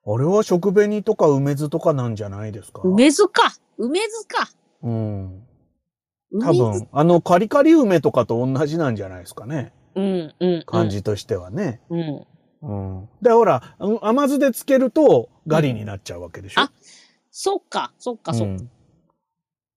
[0.10, 2.82] あれは食紅とか梅酢とかなんじゃないですか？
[2.84, 3.54] 梅酢か。
[3.78, 4.50] 梅酢か。
[4.84, 5.47] うん。
[6.34, 9.74] 多分、あのカリカリ梅とかと同じなんじゃないですかね。
[9.96, 10.64] うん、うん。
[10.66, 10.90] 感。
[10.90, 11.82] じとしてはね。
[11.90, 12.26] うん。
[12.62, 12.74] う
[13.04, 13.10] ん。
[13.22, 16.62] で、ほら、うん甘酢でつけるとガリになっちゃうわけでしょ？
[16.62, 16.72] あ
[17.32, 18.52] そっか、そっか、そっか。
[18.54, 18.70] うん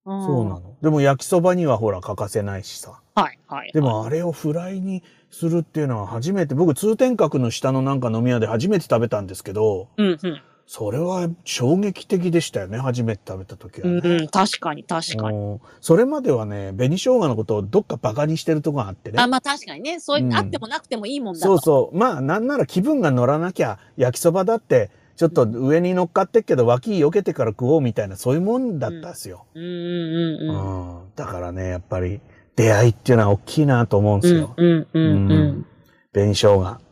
[0.06, 0.60] そうなの。
[0.60, 0.76] の。
[0.82, 3.00] でも焼きそばにはほら欠かせないしさ。
[3.14, 3.70] はい、はい。
[3.72, 10.42] でもあれをフライにするっていうのは初めて、僕通天閣の下のなんか飲み屋で初めて食べたんですけど、うん、うん。
[10.72, 14.00] それは衝撃的でしたよね、初めて食べた時はね。
[14.04, 15.36] うん、確かに確かに。
[15.36, 19.20] うんそれまではね、紅生姜のことをどっかバカにしてるとこがあってね。
[19.20, 19.98] あ、まあ確かにね。
[19.98, 21.44] そういう、うんあってもなくてもいいもんだと。
[21.44, 21.98] そうそう。
[21.98, 29.46] まあ、なんなら気分が乗らなきゃ、焼きそばだって、ちょっと上に乗っかってっけど、脇避けてから食おうみたいな、そういうもんだったんですよ。
[29.56, 30.98] うんうんうんうん。
[30.98, 32.20] うんだからね、やっぱり、
[32.54, 34.54] 出会いっていうのは大きいなと思うんですよ。
[34.56, 35.66] うんうんうん。
[36.12, 36.89] 紅生姜。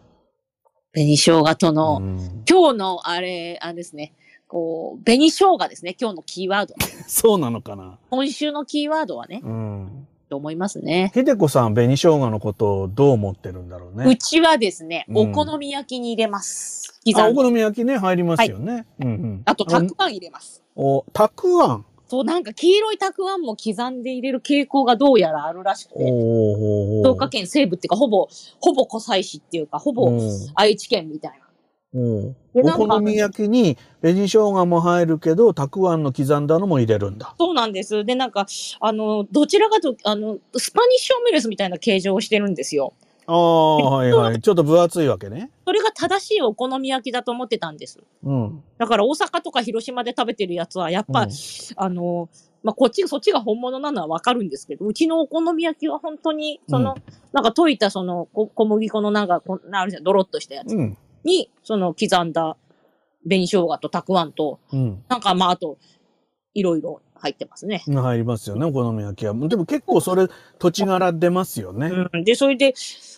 [0.98, 4.14] 紅生姜との、うん今日のあれ、あれですね。
[4.48, 5.94] こう、紅生姜ですね。
[6.00, 6.74] 今日のキーワード。
[7.06, 7.98] そうなのかな。
[8.10, 10.08] 今週のキーワードはね、うん。
[10.30, 11.10] と思いますね。
[11.14, 14.16] ひでこさん、紅生姜のことをどう思ってるんだろううね。
[14.16, 16.98] ちはですね、うんお好み焼きに入れます。
[17.04, 17.42] 刻あ、おんで。
[17.42, 18.86] 好み焼きね、入りますよね。
[19.00, 19.42] うんうん。
[19.44, 20.62] あと、たくあん入れます。
[20.74, 21.84] お、たくあん。
[22.08, 26.04] そう、なんか黄色いたくあんも刻んで入れる傾向がどうやらあるらしくて、
[27.02, 28.28] 福岡県西部っていうか、ほぼ、
[28.60, 30.10] ほぼ湖西市っていうか、ほぼ
[30.54, 31.48] 愛知県みたいな。
[31.94, 32.36] うん。
[32.54, 37.34] でなんかお好み焼きに紅生姜も入るけど、たくあんの刻んだのも入れるんだ。
[37.38, 38.04] そうなんです。
[38.04, 38.46] で、なんか、
[38.80, 42.94] あの、どちらかと、あの、スパニッシュオムレスみたいな形状をしてるんですよ。
[43.28, 44.40] ああ、はいはい。
[44.40, 45.50] ちょっと分厚いわけね。
[45.66, 48.00] それが正しいお好み焼きだと思ってたんです。
[48.24, 48.64] うん。
[48.78, 51.30] だから大阪とか広島で食べてるやつは、やっぱ、うん
[51.76, 52.30] あの、
[52.62, 60.96] まあ、こっち、そっちが本物なのはわかるんですけど、うちのお好み焼きは本当に、その、うなんか溶いたそのこ小麦粉のなんか、こあるじゃん、ドロッとしたやつうん。
[61.22, 62.56] に、その刻んだ
[63.24, 65.04] 紅生姜とたくあんと、うん。
[65.08, 65.76] なんかまあ、あと、
[66.58, 67.82] いろいろ入ってますね。
[67.86, 69.34] 入りますよね、お好み焼きは。
[69.34, 70.28] でも結構それ、
[70.58, 71.90] 土地柄出ますよね。
[72.12, 72.74] うん、で、それで、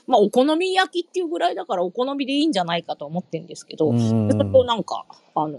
[0.07, 5.59] まあ、お好み焼きっていうぐらいだから、お好みでいいんじゃないかと思ってるんですけど、それをなんか、あの、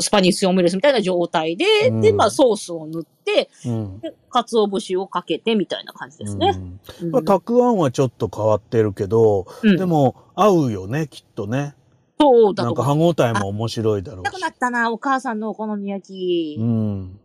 [0.00, 4.00] スパニッシュオムレスみたいな状態で、で、うんまあ、ソースを塗って、うん。
[4.00, 6.54] で、鰹節をかけてみたいな感じですね。
[6.56, 11.74] うんうんまあ、たくあんはちょっと変わってるけど、うんでも合うよね、きっとね。
[12.18, 13.14] そうだとなんか思う。
[13.14, 14.48] 歯応えも面白いだろうしなくな。
[14.48, 16.56] ったな、お母さんのお好み焼き。
[16.60, 17.20] うん。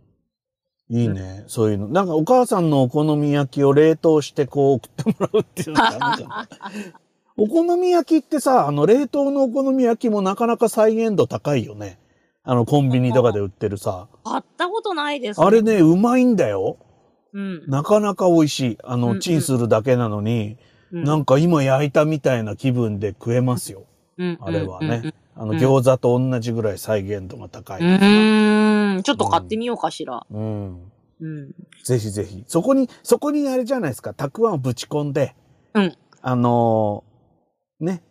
[0.91, 1.87] いいね、そういうの。
[1.87, 6.47] なんかお母さんのお好み焼きを冷凍してこう送ってもらうっていうのがあるかな
[7.37, 11.99] お好み焼きってさ、あの冷凍のお好み焼きもなかなか再現度高いよね。
[12.43, 14.07] あのコンビニとかで売ってるさ。
[14.23, 15.61] 買ったことないです、あれ。
[15.61, 16.77] ね、うまいんだよ。
[17.33, 17.63] うん。
[17.67, 18.77] なかなか美味しい。
[18.83, 20.57] あの、うんうんチンするだけなのに、
[20.91, 23.83] うんなんか今焼いたみたいな気分で食えますよ。
[24.41, 25.13] あれはね。
[25.35, 27.81] あの、うん餃子と同じぐらい再現度が高い。
[27.81, 27.85] う
[28.99, 29.03] ん。
[29.03, 30.25] ちょっと買ってみようかしら。
[30.29, 30.91] うん。
[31.21, 31.51] うん。
[31.83, 32.43] ぜひぜひ。
[32.47, 35.35] そこに、そこにあれじゃないですか、たくあんをぶち込んで、
[35.73, 35.95] うん。
[36.21, 38.03] あのーね、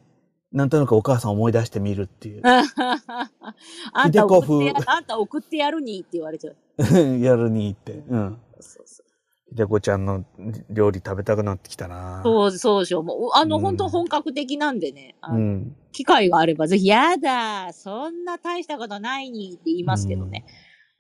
[0.53, 2.43] なんとなくお母さん思い出してみるっていう。
[3.93, 6.57] あんた送ってやひでこ風あんた送ってやるにって言われちゃう。
[7.21, 8.03] やるに行って。
[8.09, 8.39] うん。
[8.61, 9.08] そうそう
[9.51, 10.25] ひでこちゃんの
[10.71, 13.03] 料理食べたくなってきたなそうそうでしょう。
[13.03, 15.17] もう、あの、うん本当本格的なんでね。
[15.29, 15.77] うん。
[15.93, 20.45] 機会があればぜひ、やだ、そんな大したことないにって言いますけどね。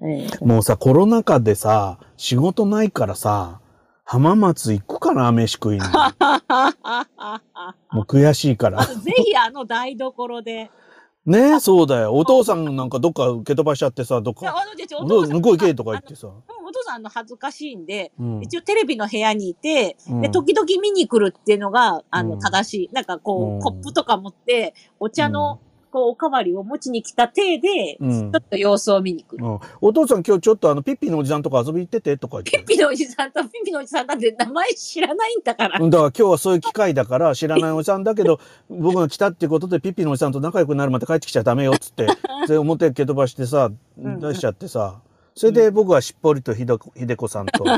[0.00, 3.60] ええもうさ、コロナ禍でさ、仕事ないからさ、
[4.04, 5.84] 浜松行くかな、飯食いに。
[7.92, 8.86] もう悔しいから。
[8.86, 10.70] ぜひあの台所で。
[11.26, 12.14] ねそうだよ。
[12.14, 16.28] お父さんなんかどっか蹴飛ばしちゃってさ、どっか、あのじゃあお向父さんこう行けとか言ってさ。
[16.88, 18.40] さんあの恥ずかしいんで、うん。
[18.42, 20.20] 一応テレビの部屋にいて、うん。
[20.22, 22.40] で、時々見に来るっていうのが、あの、うん。
[22.40, 22.90] 正しい。
[22.92, 23.60] なんかこう、うん。
[23.60, 25.60] コップとか持って、お茶の、
[25.90, 28.32] こう、おかわりを持ちに来た体で、うん。
[28.32, 29.44] ちょっと様子を見に来る。
[29.44, 29.60] うん。
[29.80, 32.50] お父さん今日ちょっとあのピッピのおじさんとか遊び行っててとか言って。
[32.50, 35.78] ピッピのおじさんとピッピのおじさんなんて名前知らないんだから。
[35.80, 35.90] うん。
[35.90, 42.06] だから今日はそういう機会だから知らないおじさんだけど 僕が来たっていうことでピッピのおじさんと仲良くなるまで帰ってきちゃダメよっつって
[42.46, 43.78] で表蹴飛ばしてさん。
[44.20, 45.00] 出しちゃってさ
[45.38, 47.64] それで僕はしっぽりとひでこひでこさんと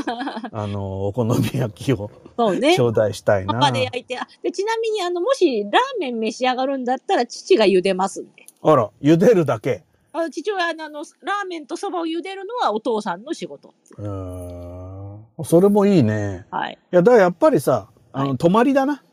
[0.51, 2.75] あのお好み焼きをそうね。
[2.75, 3.59] 頂戴したいパな。
[3.59, 8.45] パで焼いて、あでちなみに、あの、もし、ラーメン召し上がるんだったら、父が茹でますんで。
[8.63, 9.83] あら茹でるだけ。
[10.13, 13.73] あの父親のあの、ラーメンとそばを茹でるのはお父さんの仕事。
[13.97, 16.45] うーんそれもいいね。
[16.51, 16.77] はい。
[16.91, 19.03] いやだからやっぱりさあの、はい泊まりだな。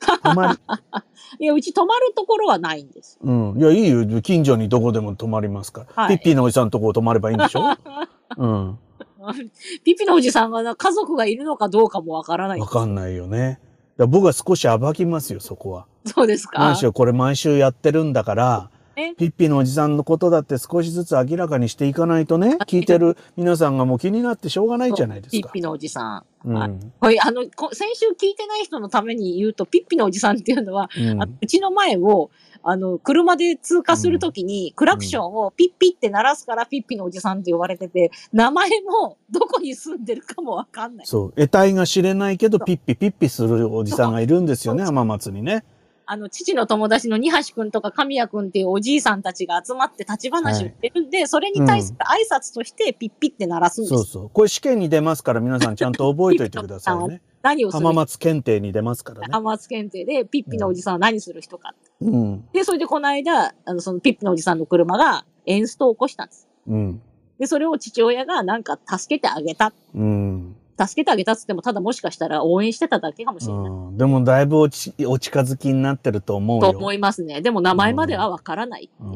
[0.00, 0.58] 泊まり。
[1.40, 3.18] いや、うち泊まるところはないんです。
[3.22, 3.54] うん。
[3.58, 4.22] いや、いいよ。
[4.22, 6.02] 近所にどこでも泊まりますから。
[6.04, 7.62] はいピッピーのおじさんのとこ泊まればいいんでしょ？
[8.38, 8.78] うん。
[9.84, 12.66] ピピのおじさんがな家族がいるのかどうかもわからないわ。
[12.66, 13.60] かんないよね。
[14.08, 15.86] 僕は少し暴きますよ、そこは。
[16.06, 16.60] そうですか？
[16.60, 25.48] 何しろこれ毎週やってるんだから、えピッピのおじさんのことだって少しずつ明らかにしていかないとね、聞いてる皆さんがもう気になってしょうがないじゃないですか。
[25.48, 26.48] ピッピのおじさん。
[26.48, 26.92] うん。
[27.00, 32.30] はいあの、こ先週聞いてない人のために言うと、ピッピのおじさんっていうのは、うんあうちの前を、
[32.62, 41.06] あの、車で通過するときに、クラクションをピッピって鳴らすからピッピのおじさんって呼ばれてて、名前もどこに住んでるかもわかんない。
[41.06, 41.32] そう。
[41.32, 45.64] 得体が知れないけど、ピッピピッピするおじさんがいるんですよね、浜松にね。
[46.10, 53.94] あの、父の友達の二橋くんとか神谷くんっていうおじいさんたちが集まって立ち話をしてるんで、それに対する挨拶としてピッピって鳴らすんです。
[53.94, 54.30] そうそう。
[54.30, 57.20] これ試験に出ますから皆さんちゃんと覚えておいてくださいね。
[57.42, 59.26] 何をする浜松検定に出ますからね。
[59.30, 61.74] 浜松検定でピッピのおじさんは何する人か。
[62.00, 62.48] うん。
[62.54, 66.48] で、それでこの間、あの、そのピッピのおじさんの車がエンストを起こしたんです。
[66.66, 67.02] うん。
[67.38, 69.74] で、それを父親がなんか助けてあげた。
[69.94, 70.56] うん。
[70.78, 73.66] 助けてあげたっつっても、ただもしかしたら応援してただけかもしれない。
[73.66, 76.72] うん、でもだいぶおちお近づきになってると思うよ。
[76.72, 77.40] と思いますね。
[77.40, 78.90] でも名前まではわからない。
[79.00, 79.08] うん、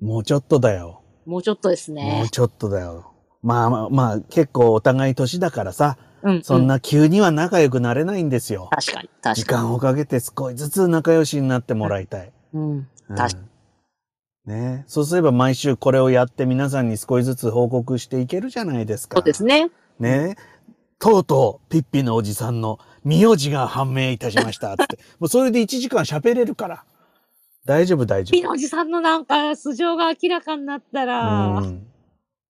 [0.00, 1.02] もうちょっとだよ。
[1.26, 2.30] もうちょっとですもねう。
[2.30, 3.12] ちょっとだよ。
[3.42, 6.42] まあまあまあ、結構お互い年だからさ、うん。
[6.42, 8.68] そんうな急には仲良くなれないんですよ。
[8.70, 9.62] 確かに、確時かに。
[9.62, 12.32] 間をかけて少しずつ仲良しになってもらいたい。
[12.52, 12.70] うん。
[12.70, 13.40] うん確か
[14.46, 19.18] ねそうすれば毎週これをやって皆さんに少しずつ報告していけるじゃないですか。
[19.18, 19.70] そうですね。
[19.98, 20.36] ね
[21.00, 24.76] とうとう、ピッピのおじさんの名字が判明いたしました。
[24.76, 24.98] つって。
[25.18, 26.84] もうそれで1時間喋れるから。
[27.64, 31.62] 大丈夫、大丈ピッピのおじさんのなんか素性が明らかになったら、夫。
[31.64, 31.86] うん。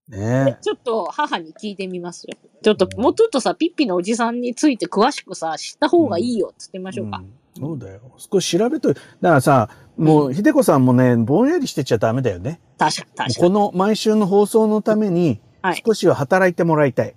[0.08, 2.36] ねちょっと母に聞いてみますよ。
[2.62, 7.18] ちょっと、もうちょっとさ、ピッピのおじさんについて詳しくさ、知った方がいいよ、つってみましょうか。
[7.18, 8.00] うんそうだよ。
[8.16, 12.60] 少し調べといだからさ、もう、ひでこさんもね、ぼんやりしてちゃダメだよね。
[12.78, 17.14] 確かに、確かこの毎週の放送のためにはい、少しは働いてもらいたい。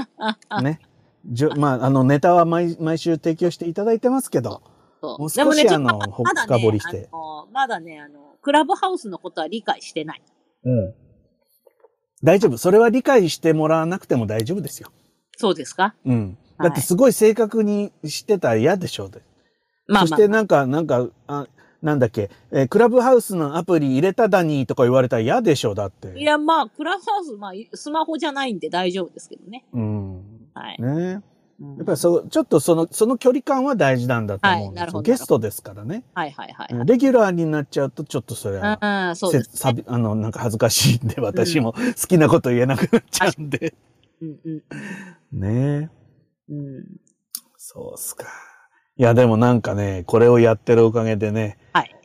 [0.62, 0.80] ね。
[1.26, 4.62] じょまあ、あの、ネタは毎毎週提供していただいてますけど、
[5.00, 7.08] もう少しあの、ほまだ深掘りねして。
[7.52, 10.22] まだね、あの、クラブハウスのことは理解してない。
[10.64, 10.94] うん。
[12.24, 12.56] 大丈夫。
[12.58, 14.90] それは理解してもらわなくても大丈夫ですよ。
[15.36, 15.94] そうですか？
[16.04, 16.38] うん。
[16.58, 19.22] はいだってすごい正確にしてたら嫌でしょうで。
[19.88, 20.28] まあまあそして。
[20.28, 21.46] なんか、なんか、あ、
[21.82, 26.18] なんだっけ、えークラブハウスのアプリ入れただにとか言われたら嫌でしょ、だって。
[26.18, 29.64] いや、まあ、クラブハウス、まあ、スマホじゃないんで大丈夫ですけどね。
[29.72, 30.14] うん。
[30.54, 30.80] はい。
[30.80, 31.22] ね
[31.60, 34.68] うんやっぱりそう、ちょっとその、その距離感は大事なんだと思うんですよ。
[34.68, 36.02] はいなるほどゲストですからね。
[36.14, 36.86] はいはいはい。
[36.86, 43.74] レギュラーになっちゃうと、ちょっとそれは、うんうん、そうです、せさびあの、なんか恥ずかしいんで、私も好きなこと言えなくなっちゃうんで。
[44.20, 45.90] うんうんね
[46.48, 46.84] うん。
[47.56, 48.51] そうっすか。
[48.98, 51.96] いや、でもなんかね、これをやってるおかげでね、はい。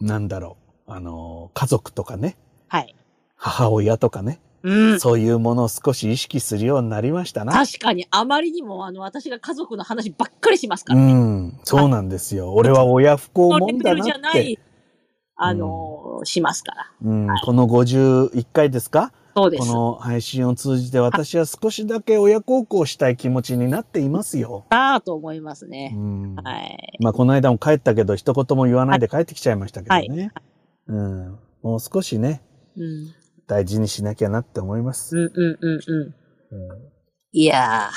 [0.00, 0.56] なんだろ
[0.86, 2.36] う、あの、家族とかね、
[2.68, 2.94] はい。
[3.36, 5.00] 母親とかね、うん。
[5.00, 7.52] そういうものを少し意識するようになりましたな。
[7.52, 11.12] 確かに、あまりにも、あの、私が家族の話ばっかりしますかうらね。
[11.12, 12.54] ん、そうなんですよ。
[12.54, 14.58] 俺は親不幸このもんだなって
[15.36, 16.90] あの、しますから。
[17.02, 19.12] うん、この51回ですか。
[19.34, 24.64] この配信を通じて私は少しだけ親孝行したい気持ちになっていますよ。
[24.70, 25.88] だと思いますうね。
[25.90, 26.36] ん。
[26.36, 26.98] はい。
[27.00, 30.32] まあ、この間も帰ったけど、一言も言わないで帰ってきちゃいましたけどね。
[30.86, 31.38] うん。
[31.62, 32.42] もう少しね、
[32.76, 33.12] うん。
[33.46, 35.16] 大事にしなきゃなって思います。
[35.16, 36.70] うんうんうんうん。
[36.70, 36.94] うん
[37.36, 37.90] いや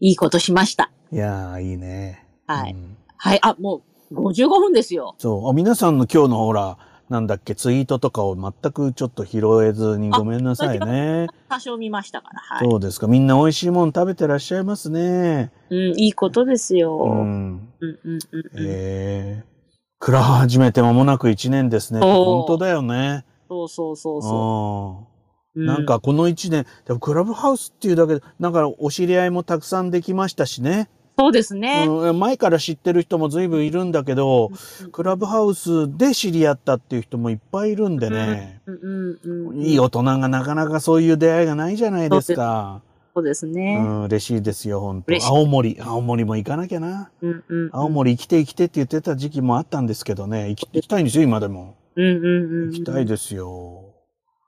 [0.00, 0.90] ー、いいことしました。
[1.12, 2.26] いやー、いいね。
[2.46, 3.38] はいうんはい。
[3.42, 5.14] あ、もう、55分ですよ。
[5.18, 5.48] そう。
[5.50, 6.78] あ皆さんの今日のほら、
[7.10, 11.26] なんだっけ、ツイートとかを全くちょっと拾えずにごめんなさいね。
[11.48, 12.38] 多少見ましたから。
[12.38, 12.70] はい。
[12.70, 13.08] そうですか。
[13.08, 15.50] みんな美味しいもん食べてらっしゃいますね。
[15.70, 16.96] うん、いいことですよ。
[17.02, 17.68] ううん、ん。
[17.80, 18.18] うん、うん。
[18.32, 19.50] うんええ
[19.98, 22.00] クラブ始めて間もなく1年ですね。
[22.00, 23.24] 本当だよね。
[23.48, 25.06] そうそうそうそ
[25.54, 25.62] うう。
[25.62, 25.66] ん。
[25.66, 30.88] なんかこの1年、でもクラブハウスっていうだけで、なんかお知り合いもたくさんできましたしね。
[31.18, 31.86] そうですね。
[31.86, 34.50] うん、前から知ってる人も随分いるんだけど、
[34.92, 38.62] クラブハウスで知り合ったっていう人もいっぱいいるんでね。
[38.66, 39.62] うん、うん、うん。
[39.62, 42.82] いい大人がなかなかそういう出会いがないじゃないですか。
[43.14, 43.76] そうですうね。
[43.76, 47.10] ん、嬉しいですよ、本当青森、青森も行かなきゃな。
[47.20, 47.70] うん、うん。
[47.72, 51.76] 青森生きて生きてって言ってた時期もあったんですけどね、行き行きたいんですよ、今でも。
[51.96, 52.70] うん、うん、うん。
[52.70, 53.84] 行きたいですよ。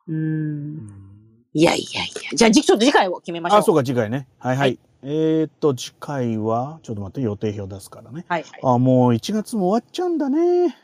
[0.08, 0.12] う。
[0.12, 1.12] うんん
[1.54, 2.36] いやいやいや。
[2.36, 3.58] じゃあ、じちょっと次回を決めましょう。
[3.58, 4.26] あ、そうか、次回ね。
[4.38, 4.78] はいははいい。
[5.04, 8.24] えーっと、次回は、ちょっと待って、予定表出すからね。
[8.28, 8.60] はい、はい。
[8.62, 10.76] あ、もう1月も終わっちゃうんだね。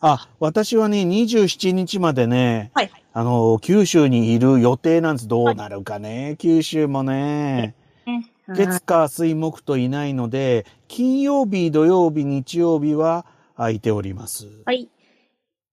[0.00, 3.04] あ、私はね、27日までね、はい、はい。
[3.12, 5.28] あの、九州にいる予定なんです。
[5.28, 7.74] どうなるかね、九州もね。
[8.48, 14.48] 月、火、水、木といないので、金曜日、土曜日、日曜日は空いております。
[14.64, 14.88] はい。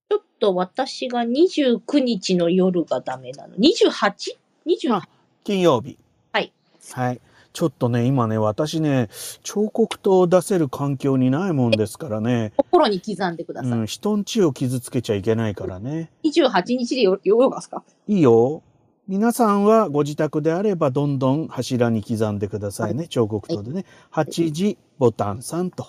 [0.09, 3.55] ちょっと私が29日の夜がダメなの。
[3.55, 4.93] 28?28?
[4.93, 5.07] あ
[5.43, 5.97] 金曜日。
[6.33, 6.51] はい。
[6.91, 7.21] はい。
[7.57, 9.09] ちょっとね、今ね、私ね、
[9.41, 13.71] 彫刻刀を出せる環境にないもんですからね、心に刻んでください。
[13.71, 16.11] うん、人んちを傷つけちゃいけないからね。
[16.23, 17.83] 28日でよ、よよがすか？
[18.07, 18.61] いいよ。
[19.07, 23.07] 皆さんはご自宅であればどんどん柱に刻んでくださいね。
[23.07, 23.85] 彫刻刀でね。
[24.11, 25.87] 8時ボタン3と。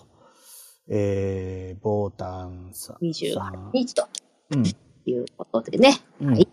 [0.89, 2.95] えー、ボタン3。
[3.03, 4.09] ?28 日と
[4.53, 4.65] うん。
[5.05, 6.01] いうことでね。
[6.23, 6.49] うんはい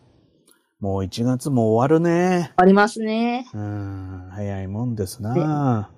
[0.86, 2.54] もう1月も終わるね。
[2.58, 3.50] ありますね。
[3.56, 5.90] うん、早いもんですな。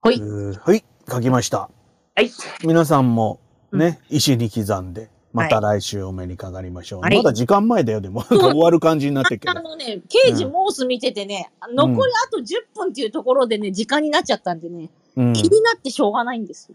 [0.00, 0.84] はいはい。
[1.08, 1.70] 書きました。
[2.16, 2.32] はい。
[2.64, 3.38] 皆さんも
[3.72, 7.02] ね、石に刻んで、また来週お目にかかりましょう。
[7.02, 8.22] はいまだ時間前だよ、でも。
[8.24, 9.56] 終わる感じになってるけど。
[9.56, 15.32] あのね、刑事モース見ててね、残りあと10分っていうところでね、時間になっちゃったんでね、うん。
[15.32, 16.74] 気になってしょうがないんですよ。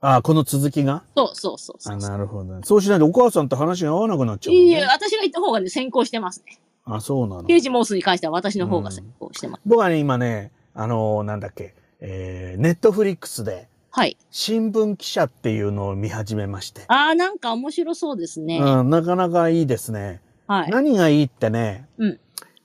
[0.00, 1.02] あ、この続きが？
[1.16, 1.98] そうそうそうそあ、う。
[1.98, 2.60] なるほどね。
[2.64, 6.58] そうしないとお母さんと話が合わなくなっちゃうね、いいえ、私が言った方がね、先行してますね。
[6.84, 7.44] あ、そうなの。
[7.44, 9.62] 刑事モースに関しては私の方が先行してます。
[9.66, 14.16] 僕はね、今ね、あのーなんだっけ、えー、ネットフリックスで、はい。
[14.30, 16.84] 新聞記者っていうのを見始めまして。
[16.86, 18.58] あー、なんか面白そうですね。
[18.58, 20.20] うん、なかなかいいですね。
[20.46, 20.70] はい。
[20.70, 22.20] 何がいいってね、うん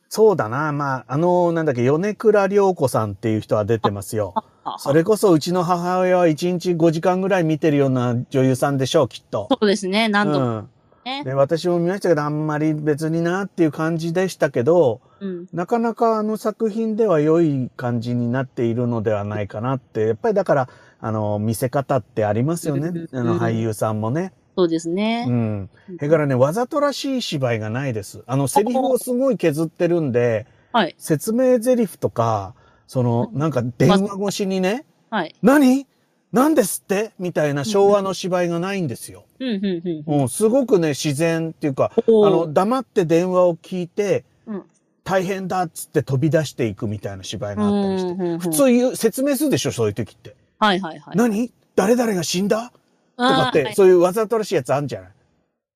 [0.07, 4.35] そうだな、まあ、あのーなんだっけ、米倉涼子さんっていう人は出てますよ。
[4.65, 9.47] あそれこそうちの母親は1日5時間ぐらい見てるような女優さんでしょう、きっと。
[9.51, 10.69] そうですね、何度もうん。
[11.03, 11.23] ね。
[11.23, 15.47] で、私も見ましたけど、あんまり別になっていう感じでしたけど、うん。
[15.53, 22.87] なかなかあの作品では良い感じになっているのではないかなって、やっぱりだから、あの、見せ方ってありますよね。
[22.87, 24.33] うんあの俳優さんもね。
[24.55, 25.31] そうですねう。
[25.31, 25.69] ん。
[25.97, 28.23] それからね、わざとらしい芝居がないです。
[28.27, 30.95] あの、セリフをすごい削ってるんで、はい。
[30.97, 32.55] 説明台詞とか、
[32.93, 35.35] その、なんか電話越しにね、はい。
[35.41, 35.87] 何？
[36.31, 37.11] 何ですって？
[37.17, 39.25] みたいな昭和の芝居がないんですよ。
[39.39, 40.21] うん、うん、うん。
[40.21, 44.63] うん、すごくね、自然っていうか、あの、黙って電話を聞いて、うん。
[45.03, 48.11] 大変だっつって飛び出していくみたいな芝居があったりして。
[48.11, 48.39] うんうんうん。
[48.39, 50.35] 普通言う、説明するでしょ、そういう時って。
[50.59, 51.17] はい、はい、はい。
[51.17, 51.51] 何？
[51.75, 52.71] 誰々が死んだ？
[53.17, 53.73] とかって、はい。
[53.73, 55.11] そういうわざとらしいやつあるんじゃない、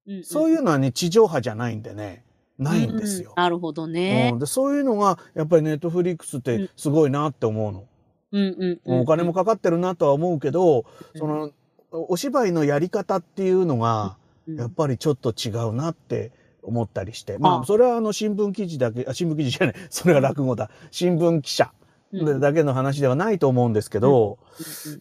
[0.07, 0.23] うん。
[0.23, 2.23] そういうのはね、地上波じゃないんでね、
[2.57, 3.39] ないんですよう。
[3.39, 4.39] なるほどうねん。
[4.39, 7.85] でそういうのが、やっぱりネットフリックスってすごいなって思うの。
[8.31, 8.99] うん、うんうん。
[9.01, 11.51] お金もかかってるなとは思うけど、うんその、
[11.91, 16.31] お芝居のやり方っていうのが、うん、やっぱりちょっと違うなって
[16.61, 17.37] 思ったりして。
[17.37, 20.69] まああ、それはあの新聞記事だけ、あ、新聞記事じゃない、 それは落語だ。
[20.91, 21.71] 新聞記者
[22.13, 24.37] うんだけの話ではないと思うんですけど、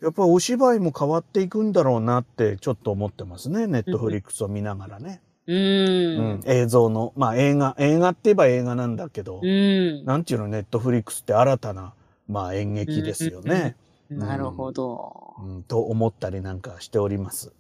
[0.03, 3.67] やっぱりお芝居も変わっていくんだろうなってちょっと思ってますね。
[3.67, 5.21] ネットフリックスを見ながらね。
[5.47, 5.53] う。
[5.53, 6.43] うんん。
[6.47, 10.05] 映像の、まあ映画、映画って言えば映画なんだけど、うん。
[10.05, 11.95] なんていうの、ネットフリックスって新たな、
[12.29, 13.77] まあ演劇ですよね。
[14.11, 15.35] なるほど。
[15.39, 17.53] うん、と思ったりなんかしております。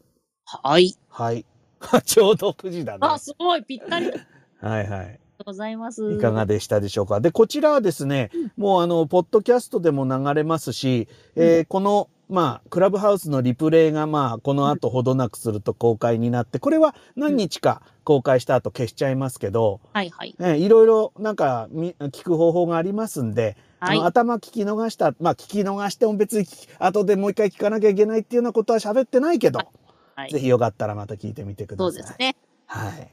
[0.44, 0.96] はい。
[1.08, 1.44] はい。
[2.04, 2.98] ちょうど9時だね。
[3.02, 4.10] あ、すごい、ぴったり。
[4.60, 5.20] は いはい。
[5.40, 6.12] うございます。
[6.12, 7.20] いかがでしたでしょうか。
[7.20, 20.34] で、こちらはですね、もうあの、ポッドキャストでも流れますし、えーこの、まあ、クラブハウスのリプレイが、まあ、この後ほどなくすると公開になって、これは何日か公開した後消しちゃいますけど、はい、はい。
[20.40, 24.06] えーいろいろなんかみ聞く方法がありますんで、あはいの。
[24.06, 26.46] 頭聞き逃した、まあ聞き逃しても別に
[26.78, 29.58] 後でもう一回聞かなきゃいけないっていうようなことは喋ってないけど、
[30.14, 31.92] はいぜひよかったらまた聞いてみてください。
[31.92, 32.36] そうですね。
[32.66, 33.10] はい。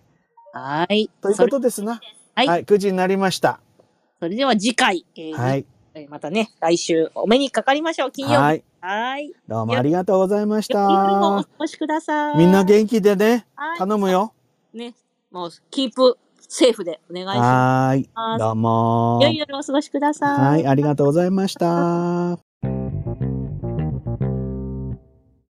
[0.54, 1.10] はい。
[1.22, 2.00] ということですな。
[2.36, 3.60] はいはい、9時になりました。
[4.20, 5.66] それでは次回、えーはい。
[5.96, 8.12] えーまたね、来週お目にかかりましょう。
[8.12, 8.36] 金曜日。
[8.38, 8.64] はい。
[8.82, 9.32] はい。
[9.48, 11.48] どうもありがとうございました過。
[11.60, 12.38] ごしください。
[12.38, 14.34] みんな元気でね、はい頼むよ。
[14.74, 14.96] ね、
[15.32, 18.10] もう、キープセーフでお願いしまはーい。
[18.40, 20.40] どうも良い夜をお過ごしください。
[20.40, 22.53] はい、ありがとうございました。